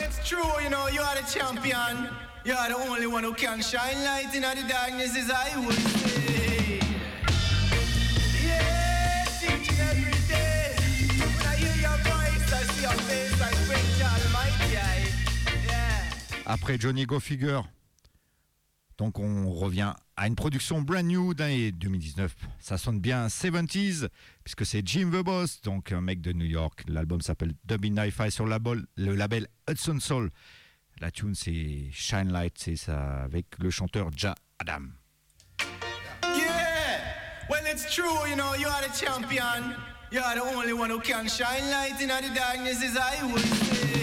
[0.00, 2.08] It's true, you know, you are the champion.
[2.44, 5.74] You are the only one who can shine light in the darkness, as I would
[5.74, 6.80] say.
[8.42, 10.74] Yeah, teaching every day.
[11.18, 12.80] When I hear your voice, I see.
[16.46, 17.62] Après Johnny Go Figure,
[19.00, 22.36] donc on revient à une production brand new d'année 2019.
[22.58, 24.08] Ça sonne bien 70s,
[24.44, 26.82] puisque c'est Jim the Boss, donc un mec de New York.
[26.86, 30.30] L'album s'appelle Dubbing Hi-Fi sur le label, le label Hudson Soul.
[31.00, 34.90] La tune c'est Shine Light, c'est ça avec le chanteur Ja Adam.
[36.36, 37.00] Yeah!
[37.48, 39.74] Well, it's true, you know, you are the champion.
[40.12, 43.40] You are the only one who can shine light in the darkness, as I would
[43.40, 43.99] say.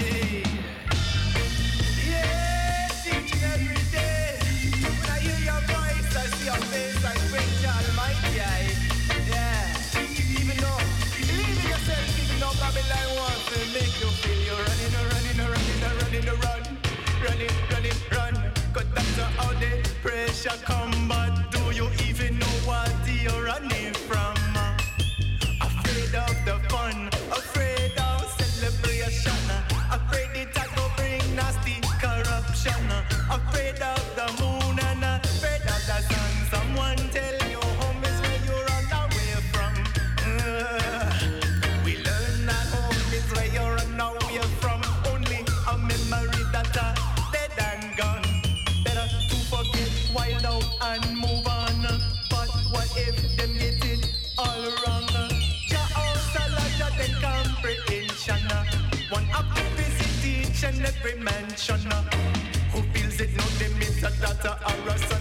[20.07, 22.06] Pressure come, but do you
[59.17, 61.81] One happy visit each and every mansion.
[62.71, 65.16] Who feels it know them it's a daughter or a son.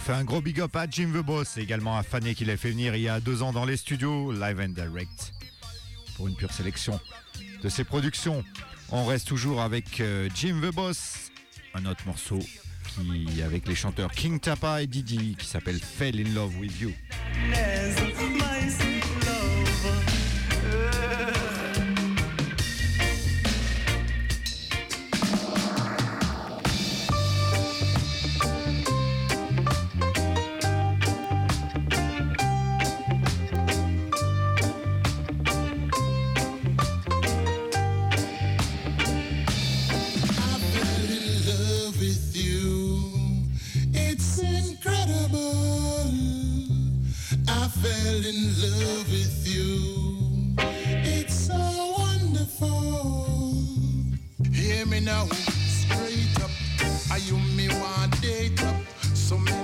[0.00, 2.56] On fait un gros big up à Jim the Boss, également à Fanny qui l'a
[2.56, 5.34] fait venir il y a deux ans dans les studios, live and direct,
[6.16, 6.98] pour une pure sélection
[7.62, 8.42] de ses productions.
[8.92, 11.30] On reste toujours avec euh, Jim the Boss,
[11.74, 16.32] un autre morceau qui avec les chanteurs King Tapa et Didi qui s'appelle Fell in
[16.32, 16.92] Love with You.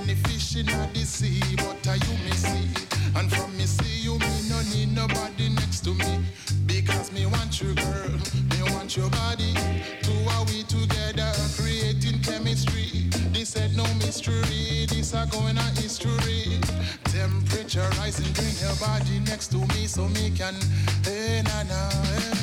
[0.07, 2.69] Many fish in the sea, but are you me see?
[3.17, 6.25] And from me see you, me no need nobody next to me.
[6.67, 8.11] Because me want you, girl.
[8.51, 9.55] Me want your body.
[10.03, 13.11] Two are we together, creating chemistry.
[13.33, 14.87] This ain't no mystery.
[14.87, 16.61] This are going on history.
[17.05, 20.55] Temperature rising, bring your body next to me so me can.
[21.03, 22.36] Hey na na, hey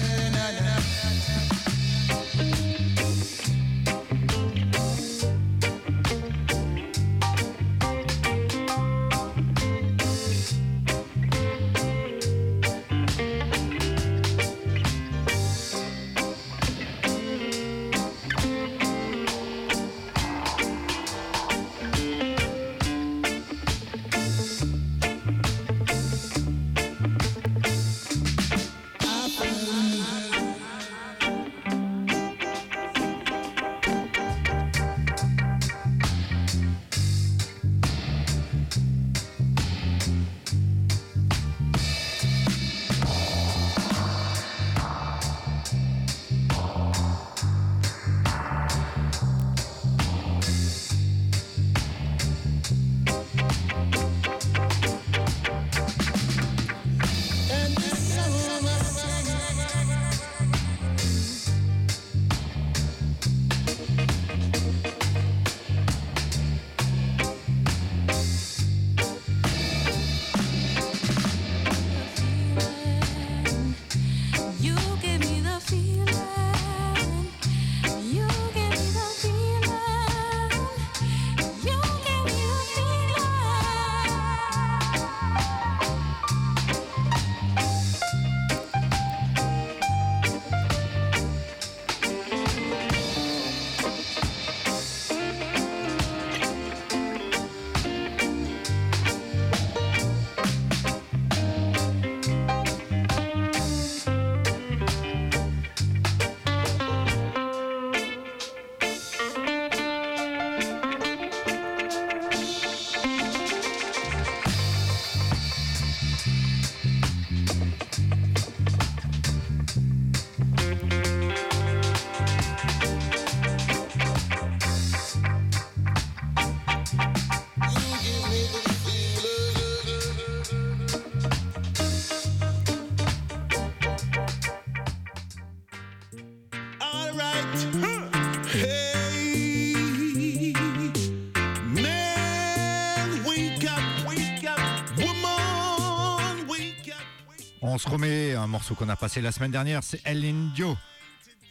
[148.53, 150.77] morceau qu'on a passé la semaine dernière, c'est El Indio.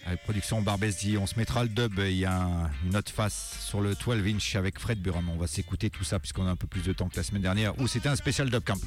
[0.07, 1.99] Avec production Barbesdi, on se mettra le dub.
[1.99, 5.29] Il y a un- une autre face sur le 12 inch avec Fred Buram.
[5.29, 7.43] On va s'écouter tout ça puisqu'on a un peu plus de temps que la semaine
[7.43, 8.79] dernière où c'était un spécial dub camp.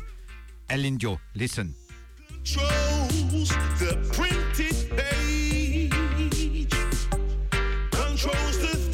[0.69, 1.73] El Indio, listen.
[7.91, 8.84] Controls the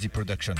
[0.00, 0.56] D Production.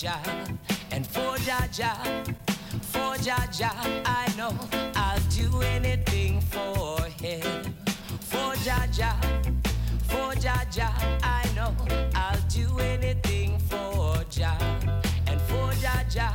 [0.00, 0.18] Jah.
[0.92, 1.68] And for Jah,
[2.80, 3.70] for Jah,
[4.06, 4.54] I know
[4.96, 7.74] I'll do anything for him.
[8.20, 9.14] For Jah,
[10.08, 10.90] for Jah,
[11.22, 11.74] I know
[12.14, 14.56] I'll do anything for Jah.
[15.26, 16.34] And for Jah,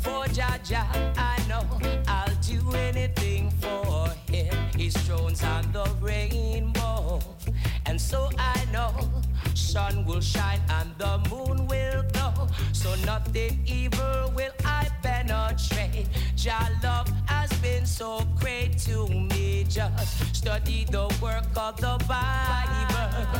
[0.00, 0.86] for Jah,
[1.16, 1.64] I know
[2.06, 4.54] I'll do anything for him.
[4.76, 7.20] His throne's on the rainbow.
[7.86, 8.92] And so I know
[9.76, 12.48] sun will shine and the moon will glow.
[12.72, 16.08] So nothing evil will I penetrate.
[16.34, 19.66] Jah love has been so great to me.
[19.68, 23.36] Just study the work of the Bible.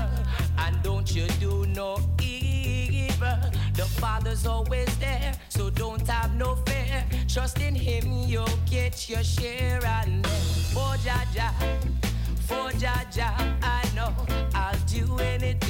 [0.58, 1.90] And don't you do no
[2.20, 3.38] evil.
[3.80, 7.02] The Father's always there, so don't have no fear.
[7.28, 9.80] Trust in Him, you'll get your share.
[9.86, 10.44] And then
[10.74, 11.54] for Jah Jah,
[12.48, 14.12] for Jah Jah, I know
[14.54, 15.65] I'll do anything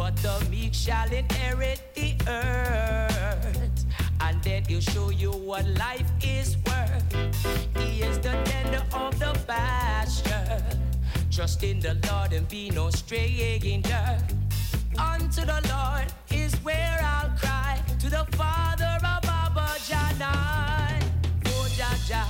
[0.00, 3.84] But the meek shall inherit the earth.
[4.22, 7.76] And then he'll show you what life is worth.
[7.76, 10.64] He is the tender of the pasture.
[11.30, 14.18] Trust in the Lord and be no stranger.
[14.98, 17.78] Unto the Lord is where I'll cry.
[17.98, 21.02] To the Father of Abba Janai.
[21.44, 21.68] For
[22.08, 22.24] Jah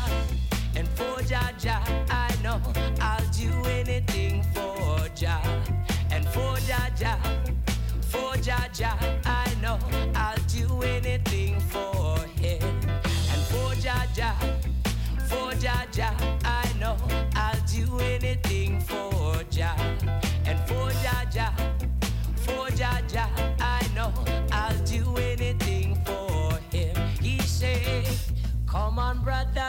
[0.75, 2.61] and for Jah, I know
[3.01, 5.41] I'll do anything for Jah.
[6.11, 6.91] And for Jah,
[8.11, 10.10] for Jah, I know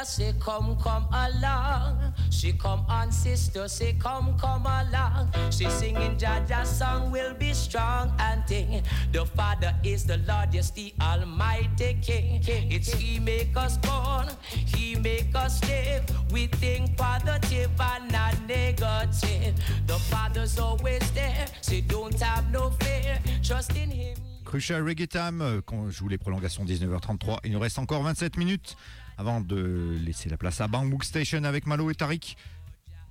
[0.02, 2.14] brother, say, come, come along.
[2.30, 5.32] She come on, sister, say, come, come along.
[5.52, 8.84] She singing Jaja song will be strong and thing.
[9.11, 12.41] The Father is the Lord, yes, the Almighty King.
[12.48, 16.03] It's He make us born, He make us live.
[16.32, 19.56] We think positive and not negative.
[19.88, 23.19] The Father's always there, so don't have no fear.
[23.44, 24.18] Trust in Him.
[24.45, 27.40] Crucial Reggae Time, euh, je joue les prolongations 19h33.
[27.45, 28.76] Il nous reste encore 27 minutes
[29.22, 32.35] avant de laisser la place à Bangbook Station avec Malo et Tariq.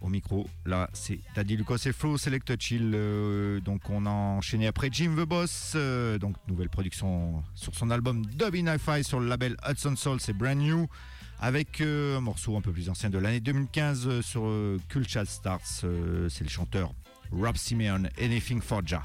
[0.00, 2.90] Au micro, là, c'est Daddy Lucas et Flo, Select Chill.
[2.96, 5.74] euh, donc, on a enchaîné après Jim the Boss.
[5.76, 10.18] euh, donc, nouvelle production sur son album Dub in Hi-Fi sur le label Hudson Soul,
[10.20, 10.88] c'est brand new.
[11.38, 14.42] Avec euh, un morceau un peu plus ancien de l'année 2015 euh, sur
[15.26, 15.60] Starts.
[15.84, 16.92] euh, c'est le chanteur
[17.30, 19.04] Rob Simeon, Anything for Jah.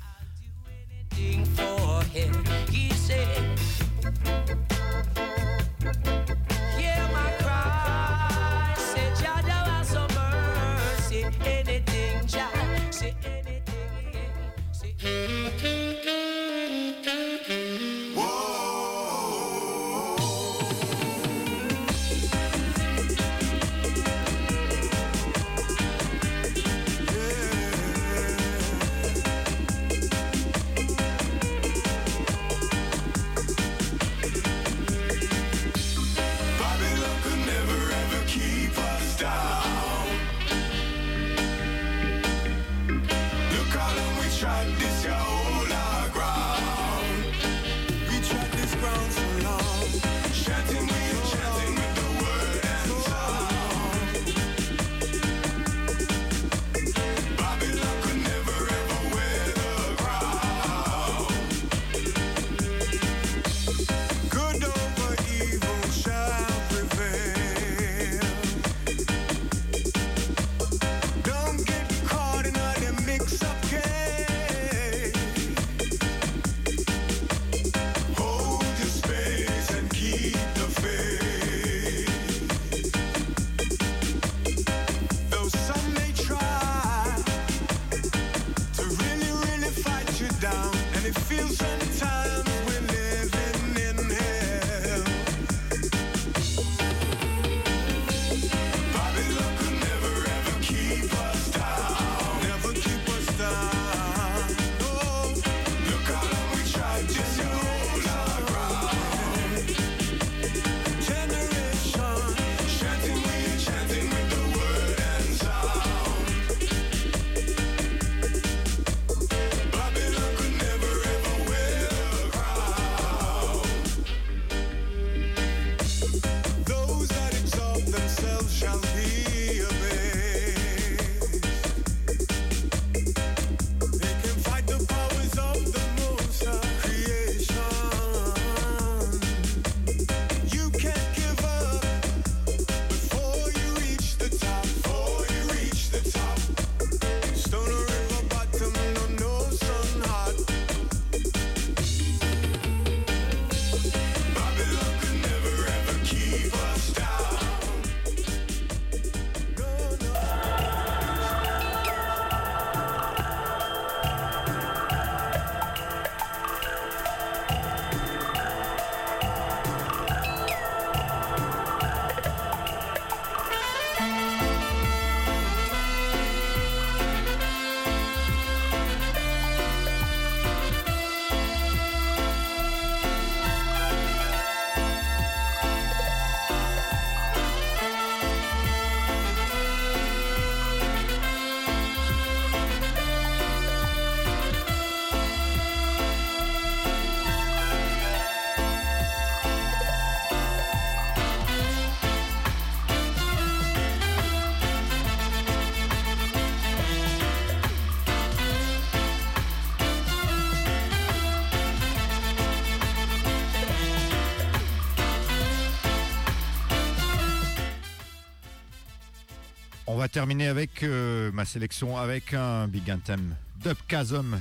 [220.16, 223.36] Terminer avec euh, ma sélection avec un big anthem.
[223.62, 223.76] Dub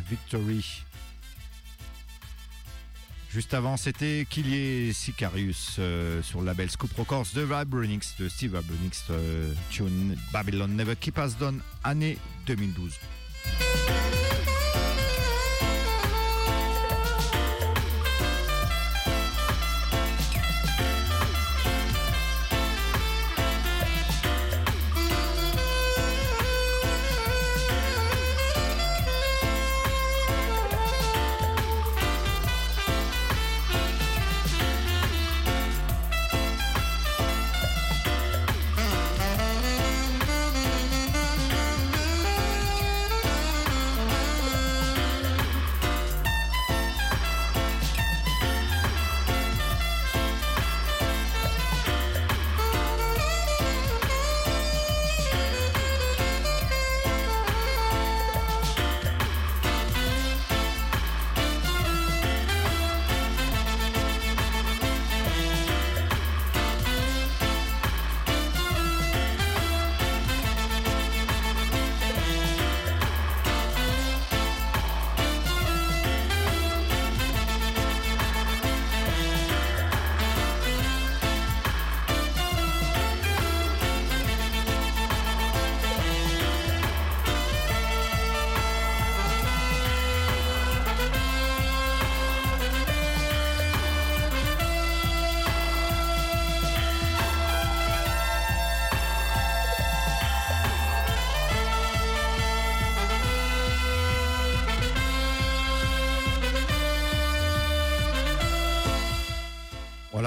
[0.08, 0.84] Victory.
[3.28, 8.56] Juste avant, c'était Killier Sicarius euh, sur le label Scoop Records de Vibronix, de Steve
[8.56, 12.92] Vibronix, euh, tune Babylon Never Keep Us Down, année 2012.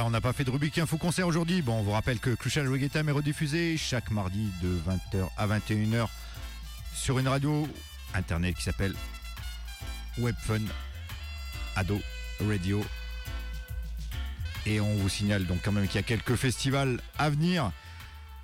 [0.07, 1.61] On n'a pas fait de rubrique info concert aujourd'hui.
[1.61, 5.47] Bon, on vous rappelle que Crucial Reggae Time est rediffusé chaque mardi de 20h à
[5.47, 6.07] 21h
[6.93, 7.67] sur une radio
[8.13, 8.93] internet qui s'appelle
[10.17, 10.61] Webfun
[11.75, 11.99] Ado
[12.39, 12.85] Radio.
[14.65, 17.73] Et on vous signale donc quand même qu'il y a quelques festivals à venir.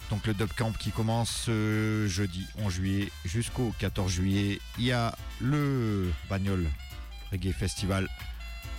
[0.10, 4.60] Donc le Dub Camp qui commence euh, jeudi 11 juillet jusqu'au 14 juillet.
[4.80, 6.65] Il y a le Bagnol
[7.31, 8.10] Reggae Festival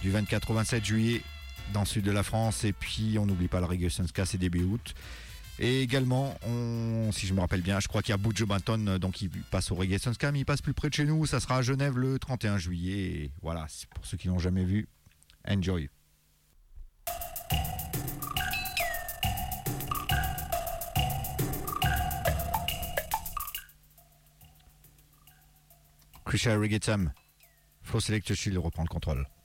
[0.03, 1.23] du 24 au 27 juillet
[1.73, 2.65] dans le sud de la France.
[2.65, 4.95] Et puis on n'oublie pas le Reggae Sunska, c'est début août.
[5.59, 6.35] Et également,
[7.13, 9.31] si je me rappelle bien, je crois qu'il y a Bujo Banton, euh, donc il
[9.31, 11.27] passe au Reggae Sunska, mais il passe plus près de chez nous.
[11.27, 12.99] Ça sera à Genève le 31 juillet.
[12.99, 14.89] Et voilà, pour ceux qui l'ont jamais vu,
[15.49, 15.89] enjoy.
[26.25, 27.13] Crucial Reggae Time.
[27.83, 29.29] Flo Select Shield reprend le contrôle.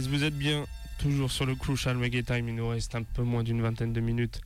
[0.00, 0.66] Vous êtes bien
[0.98, 2.48] toujours sur le Crucial Reggae Time.
[2.48, 4.40] Il nous reste un peu moins d'une vingtaine de minutes.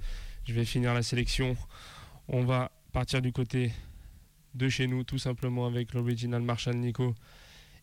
[0.44, 1.56] Je vais finir la sélection.
[2.28, 3.72] On va partir du côté
[4.54, 7.14] de chez nous, tout simplement avec l'original Marshall Nico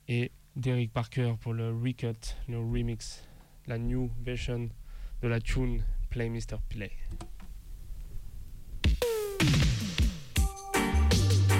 [0.07, 3.23] et Derek Parker pour le recut, le remix,
[3.65, 4.69] la new version
[5.23, 5.81] de la tune
[6.11, 6.59] Play Mr.
[6.69, 6.91] Play.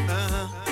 [0.08, 0.65] Uh-huh.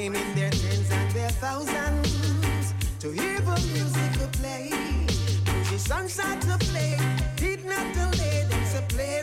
[0.00, 4.70] Came in their tens and their thousands to hear the music play.
[5.52, 6.96] Musicians start to play,
[7.36, 9.22] did not delay them to play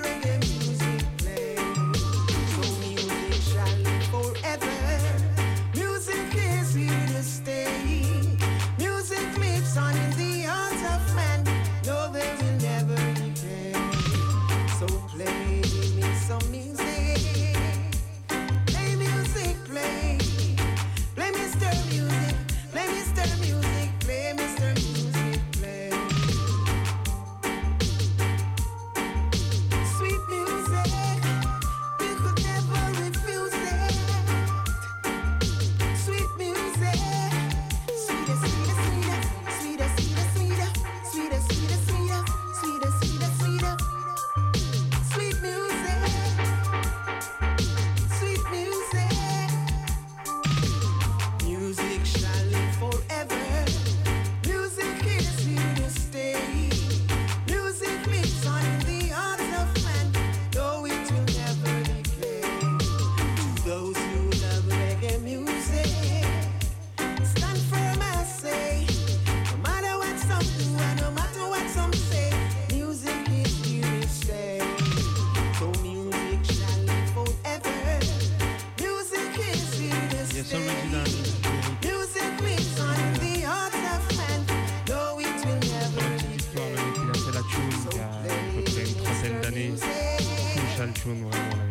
[90.87, 91.67] Crucial tune, vraiment.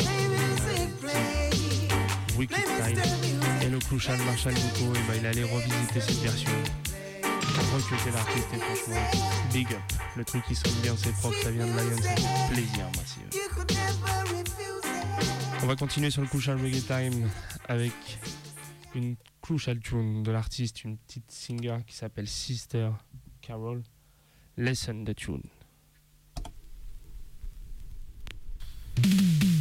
[2.36, 3.00] Wicked Style.
[3.62, 6.50] Et le Crucial Marshall Nico, et ben, il allait revisiter cette version.
[7.74, 9.00] Recruter l'artiste et franchement,
[9.52, 9.80] big up.
[10.16, 13.02] Le truc qui sonne bien, c'est propre, ça vient de Lion, ça fait plaisir, moi,
[13.04, 13.20] si.
[15.62, 17.28] On va continuer sur le Crucial Reggae Time
[17.68, 17.92] avec
[18.94, 22.90] une Crucial tune de l'artiste, une petite singer qui s'appelle Sister
[23.40, 23.82] Carol.
[24.56, 25.42] Listen the tune.
[29.02, 29.55] Come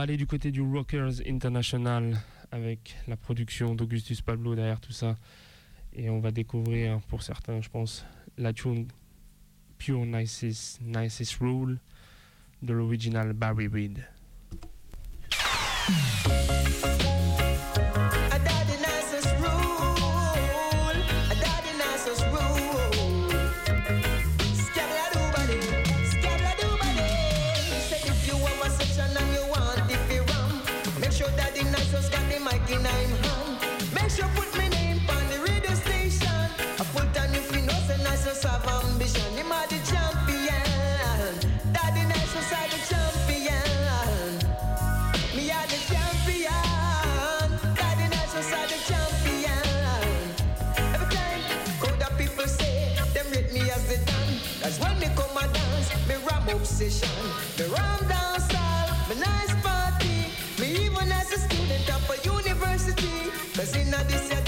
[0.00, 2.16] va aller du côté du Rockers International
[2.50, 5.14] avec la production d'Augustus Pablo derrière tout ça.
[5.92, 8.06] Et on va découvrir, pour certains, je pense,
[8.38, 8.88] la tune
[9.76, 11.78] Pure Nicest, Nicest Rule
[12.62, 14.02] de l'original Barry Reed.
[56.60, 57.08] Obsession.
[57.58, 60.26] Me ram dance all, me nice party.
[60.58, 62.49] Me even as a student up a university.
[62.96, 64.39] Cause in this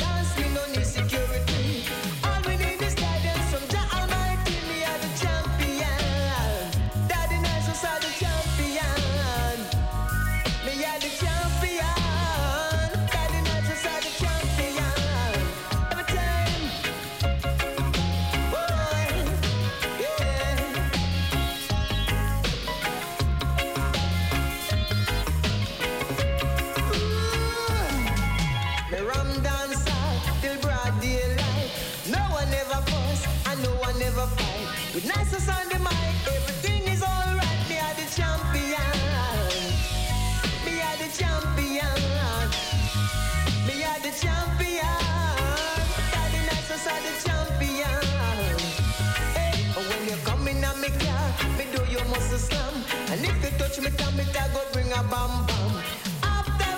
[53.82, 55.02] me, tell me I go bring a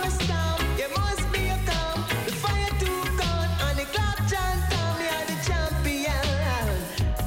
[0.09, 1.59] a storm, you must be a.
[2.24, 3.01] The fire too
[3.64, 3.86] and the
[4.31, 4.72] chant
[5.16, 6.26] are the champion.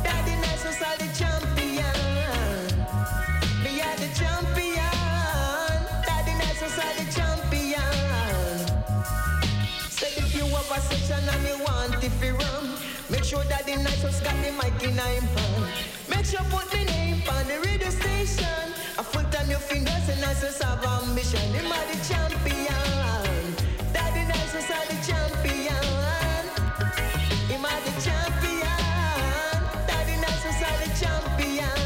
[0.03, 0.33] Daddy
[0.89, 1.09] are the
[3.77, 5.77] are the champion.
[6.07, 6.57] Daddy are
[6.97, 7.09] the
[10.17, 10.79] if you a
[11.33, 12.01] and you want
[13.11, 13.75] make sure that the
[14.23, 15.27] got the mic in hand.
[16.09, 18.16] Make sure put the name on the radio station.
[20.09, 21.41] And nicest have ambition.
[21.51, 23.55] Him are the champion.
[23.91, 25.83] Daddy nicest are the champion.
[27.51, 29.57] Him are the champion.
[29.85, 31.79] Daddy nicest are the champion.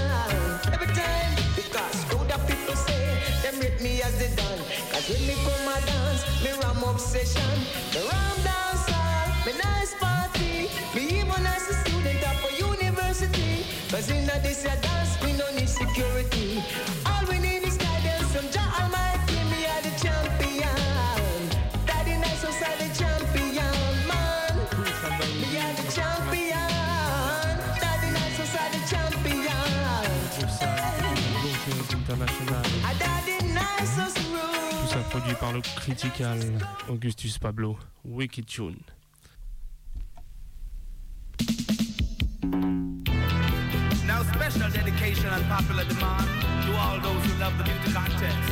[0.72, 4.60] Every time because how the people say them rate me as the done.
[4.91, 8.10] Cause when me come a dance, me ram obsession.
[32.11, 32.61] International.
[34.81, 36.39] Tout ça produit par le critical
[36.89, 37.77] Augustus Pablo.
[38.03, 38.75] Wicked Tune.
[44.05, 46.27] Now special dedication and popular demand
[46.65, 48.51] to all those who love the beauty contest.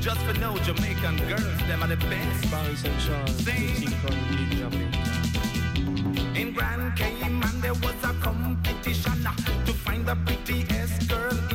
[0.00, 2.50] Just for know Jamaican girls, them are the best.
[2.50, 4.70] Paris Saint Charles, Jamaica.
[6.34, 9.22] In Grand Cayman there was a competition
[9.66, 11.51] to find the prettiest girl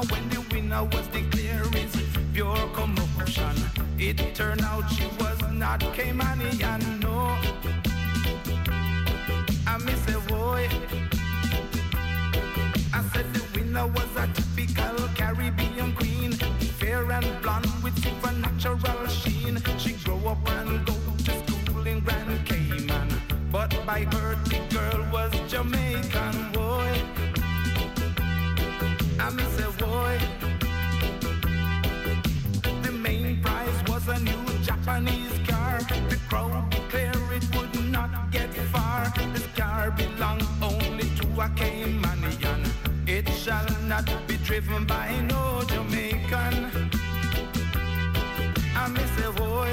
[0.00, 1.94] Now when the winner was declared, it's
[2.32, 3.54] pure commotion.
[3.98, 7.36] It turned out she was not Caymanian, no.
[9.66, 10.68] I miss a boy.
[12.94, 16.32] I said the winner was a typical Caribbean queen,
[16.80, 19.62] fair and blonde with supernatural sheen.
[19.76, 20.94] She grew up and go
[21.26, 23.08] to school in Grand Cayman,
[23.52, 24.69] but by birth
[44.70, 46.90] even buy no Jamaican.
[48.76, 49.70] I miss a boy.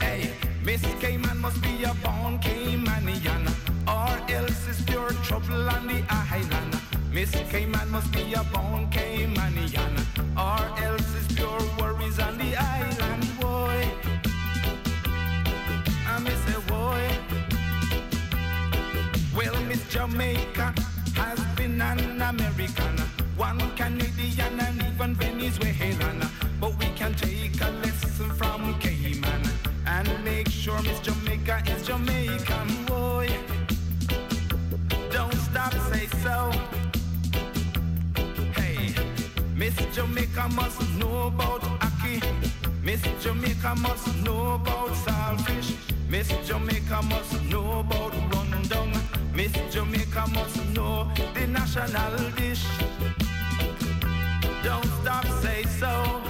[0.00, 0.32] Hey,
[0.64, 3.46] Miss Cayman must be a born Caymanian,
[3.86, 6.80] or else it's pure trouble on the island.
[7.12, 9.94] Miss Cayman must be a born Caymanian,
[10.36, 13.78] or else it's pure worries on the island, boy.
[16.12, 17.02] I miss a boy.
[19.36, 20.89] Well, Miss Jamaica
[21.60, 22.98] has been an American,
[23.36, 26.28] one Canadian and even Venezuelan.
[26.60, 29.42] But we can take a lesson from Cayman
[29.86, 33.28] and make sure Miss Jamaica is Jamaican, boy.
[35.10, 36.50] Don't stop, say so.
[38.54, 38.94] Hey,
[39.54, 42.22] Miss Jamaica must know about ackee.
[42.82, 45.76] Miss Jamaica must know about saltfish.
[46.08, 48.29] Miss Jamaica must know about.
[49.40, 52.62] Miss Jamaica must know the national dish.
[54.62, 56.20] Don't stop, say so.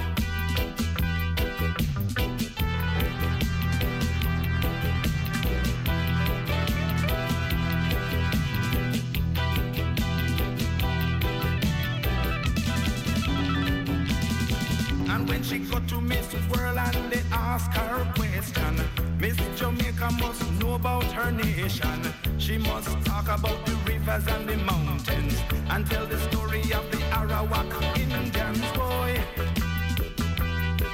[15.09, 18.81] And when she got to Miss World and they ask her a question,
[19.19, 22.13] Miss Jamaica must know about her nation.
[22.51, 26.97] She must talk about the rivers and the mountains and tell the story of the
[27.17, 29.23] Arawak Indians, boy.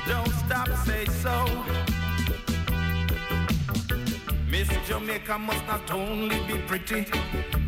[0.06, 1.36] Don't stop, say so.
[4.48, 7.08] Miss Jamaica must not only be pretty,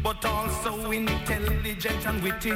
[0.03, 2.51] but also intelligent and witty.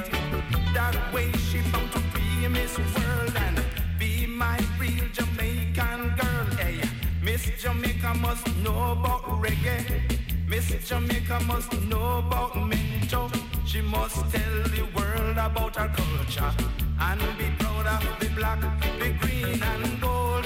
[0.76, 3.60] That way she bound to be Miss World and
[3.98, 6.46] be my real Jamaican girl.
[6.60, 6.88] Hey,
[7.24, 10.14] Miss Jamaica must know about reggae.
[10.54, 13.28] Miss Jamaica must know about mento.
[13.66, 16.54] She must tell the world about her culture
[17.00, 18.62] and be proud of the black,
[19.00, 20.46] the green and gold.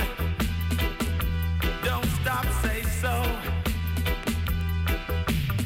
[1.83, 3.13] Don't stop, say so.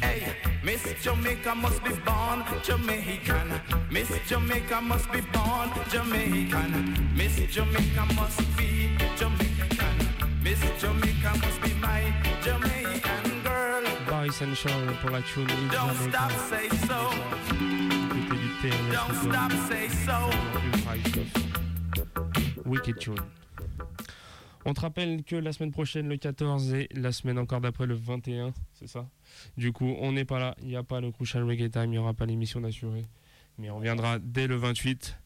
[0.00, 3.48] Hey, Miss Jamaica must be born Jamaican.
[3.92, 7.10] Miss Jamaica must be born Jamaican.
[7.14, 9.96] Miss Jamaica must be Jamaican.
[10.42, 12.12] Miss Jamaica must be my
[12.42, 12.81] Jamaican
[14.30, 16.28] Sunshine pour la tune If Don't Jamaica.
[16.28, 16.94] stop, say so.
[18.16, 19.32] Écoutez du TLS Don't Records.
[19.32, 20.12] stop, say so.
[20.72, 22.66] Ultra high stuff.
[22.66, 23.14] Wicked tune.
[24.64, 27.94] On te rappelle que la semaine prochaine, le 14, et la semaine encore d'après, le
[27.94, 29.08] 21, c'est ça?
[29.56, 31.90] Du coup, on n'est pas là, il n'y a pas le Crucial Reggae Time, il
[31.90, 33.04] n'y aura pas l'émission d'assuré.
[33.58, 35.18] Mais on reviendra dès le 28,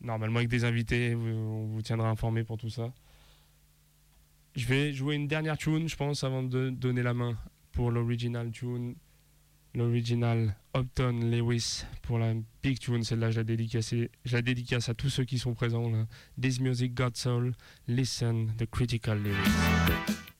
[0.00, 2.92] normalement avec des invités, on vous tiendra informé pour tout ça.
[4.54, 7.36] Je vais jouer une dernière tune, je pense, avant de donner la main
[7.72, 8.94] pour l'original tune,
[9.74, 13.04] l'original Upton Lewis pour la big tune.
[13.04, 16.06] Celle-là, je la dédicace, à tous ceux qui sont présents.
[16.40, 17.54] This music, God soul,
[17.88, 20.31] listen, the critical lyrics.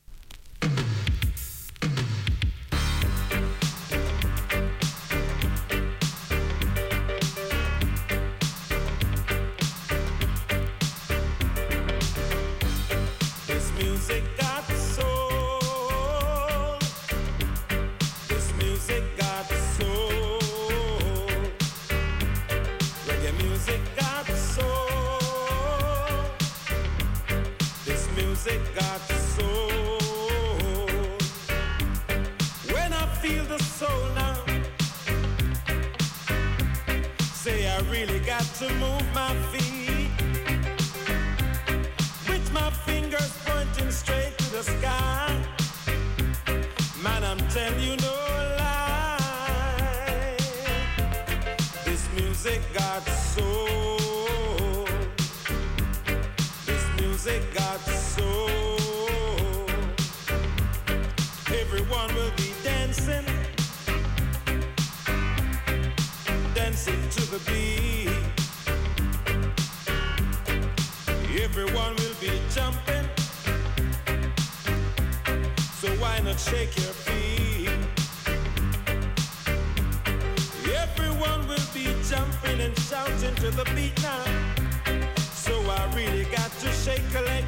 [38.59, 39.72] To move my feet
[71.55, 73.07] Everyone will be jumping.
[75.79, 77.69] So why not shake your feet?
[80.75, 84.25] Everyone will be jumping and shouting to the beat now.
[85.35, 87.45] So I really got to shake a leg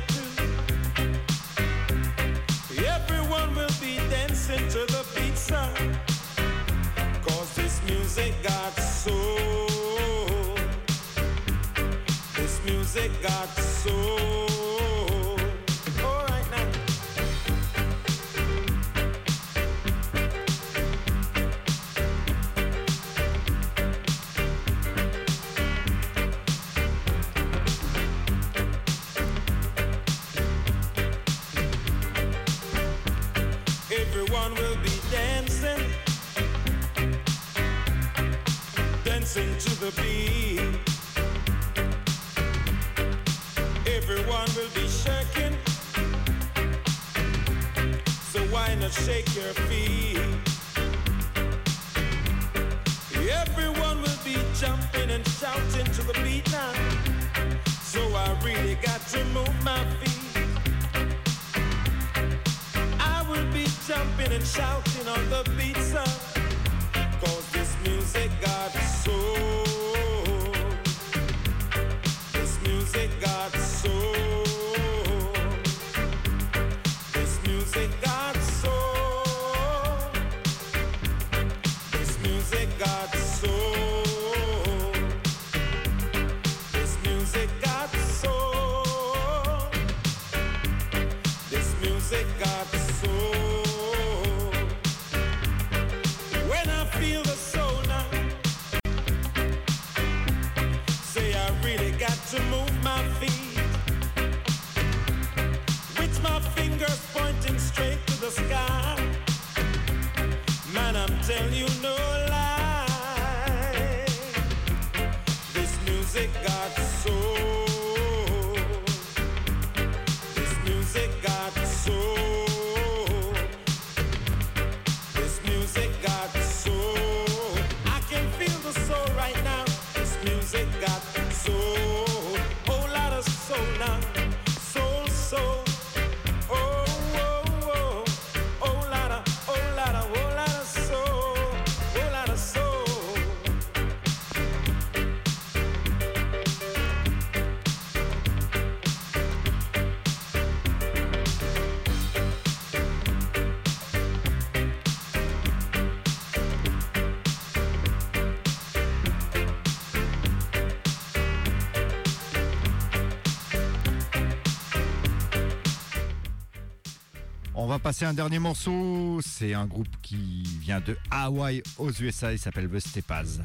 [167.65, 169.21] On va passer un dernier morceau.
[169.25, 172.31] C'est un groupe qui vient de Hawaii aux USA.
[172.31, 173.41] Il s'appelle The Stepas.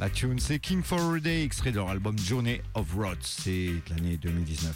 [0.00, 3.14] La tune, c'est King for a Day, extrait de leur album Journey of Roads.
[3.22, 4.74] C'est l'année 2019.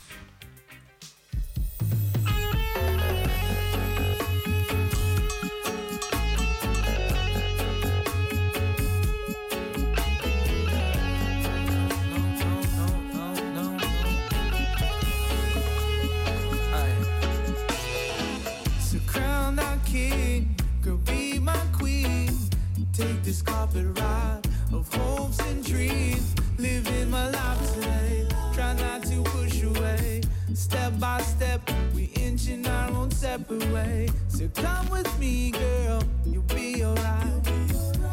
[23.03, 24.43] Take this carpet ride
[24.73, 26.37] of hopes and dreams.
[26.57, 30.21] Living my life today, try not to push away.
[30.55, 34.09] Step by step, we inching our own separate way.
[34.29, 37.43] So come with me, girl, you'll be alright.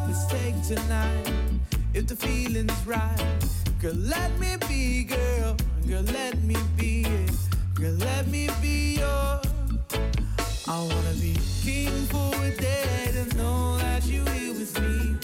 [0.08, 1.34] Let's take tonight,
[1.94, 3.38] if the feeling's right.
[3.80, 5.56] Girl, let me be, girl.
[5.88, 7.06] Girl, let me be.
[7.76, 9.49] Girl, let me be yours.
[10.72, 15.18] I wanna be king for a day to know that you here with me.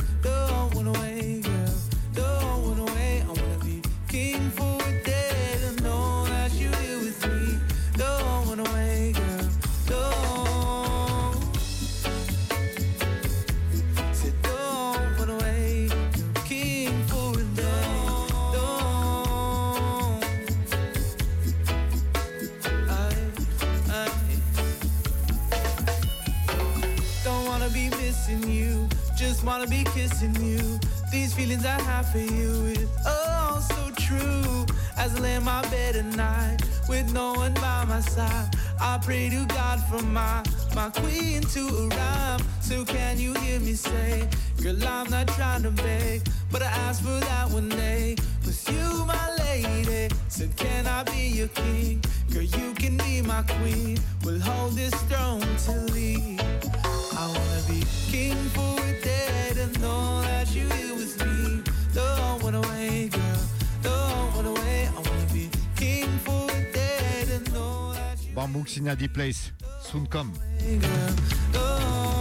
[0.73, 1.44] Wanna wait, girl.
[29.65, 30.79] Wanna be kissing you.
[31.11, 34.65] These feelings I have for you is oh so true.
[34.97, 38.99] As I lay in my bed at night with no one by my side, I
[39.01, 40.43] pray to God for my
[40.75, 42.43] my queen to arrive.
[42.61, 44.27] So can you hear me say,
[44.61, 46.21] girl, I'm not trying to beg,
[46.51, 48.15] but I asked for that one day.
[48.45, 52.03] With you, my lady, so can I be your king?
[52.31, 53.97] Girl, you can be my queen.
[54.23, 56.37] We'll hold this throne till we.
[57.17, 58.85] I wanna be king for
[59.65, 61.63] a day to know that you here with me.
[61.93, 63.39] Don't wanna wait, girl.
[63.81, 64.87] Don't wanna wait.
[64.87, 69.51] I wanna be king for a day to know that Bambouk Sinadi Place,
[69.81, 70.33] soon come.
[70.61, 72.14] you, girl.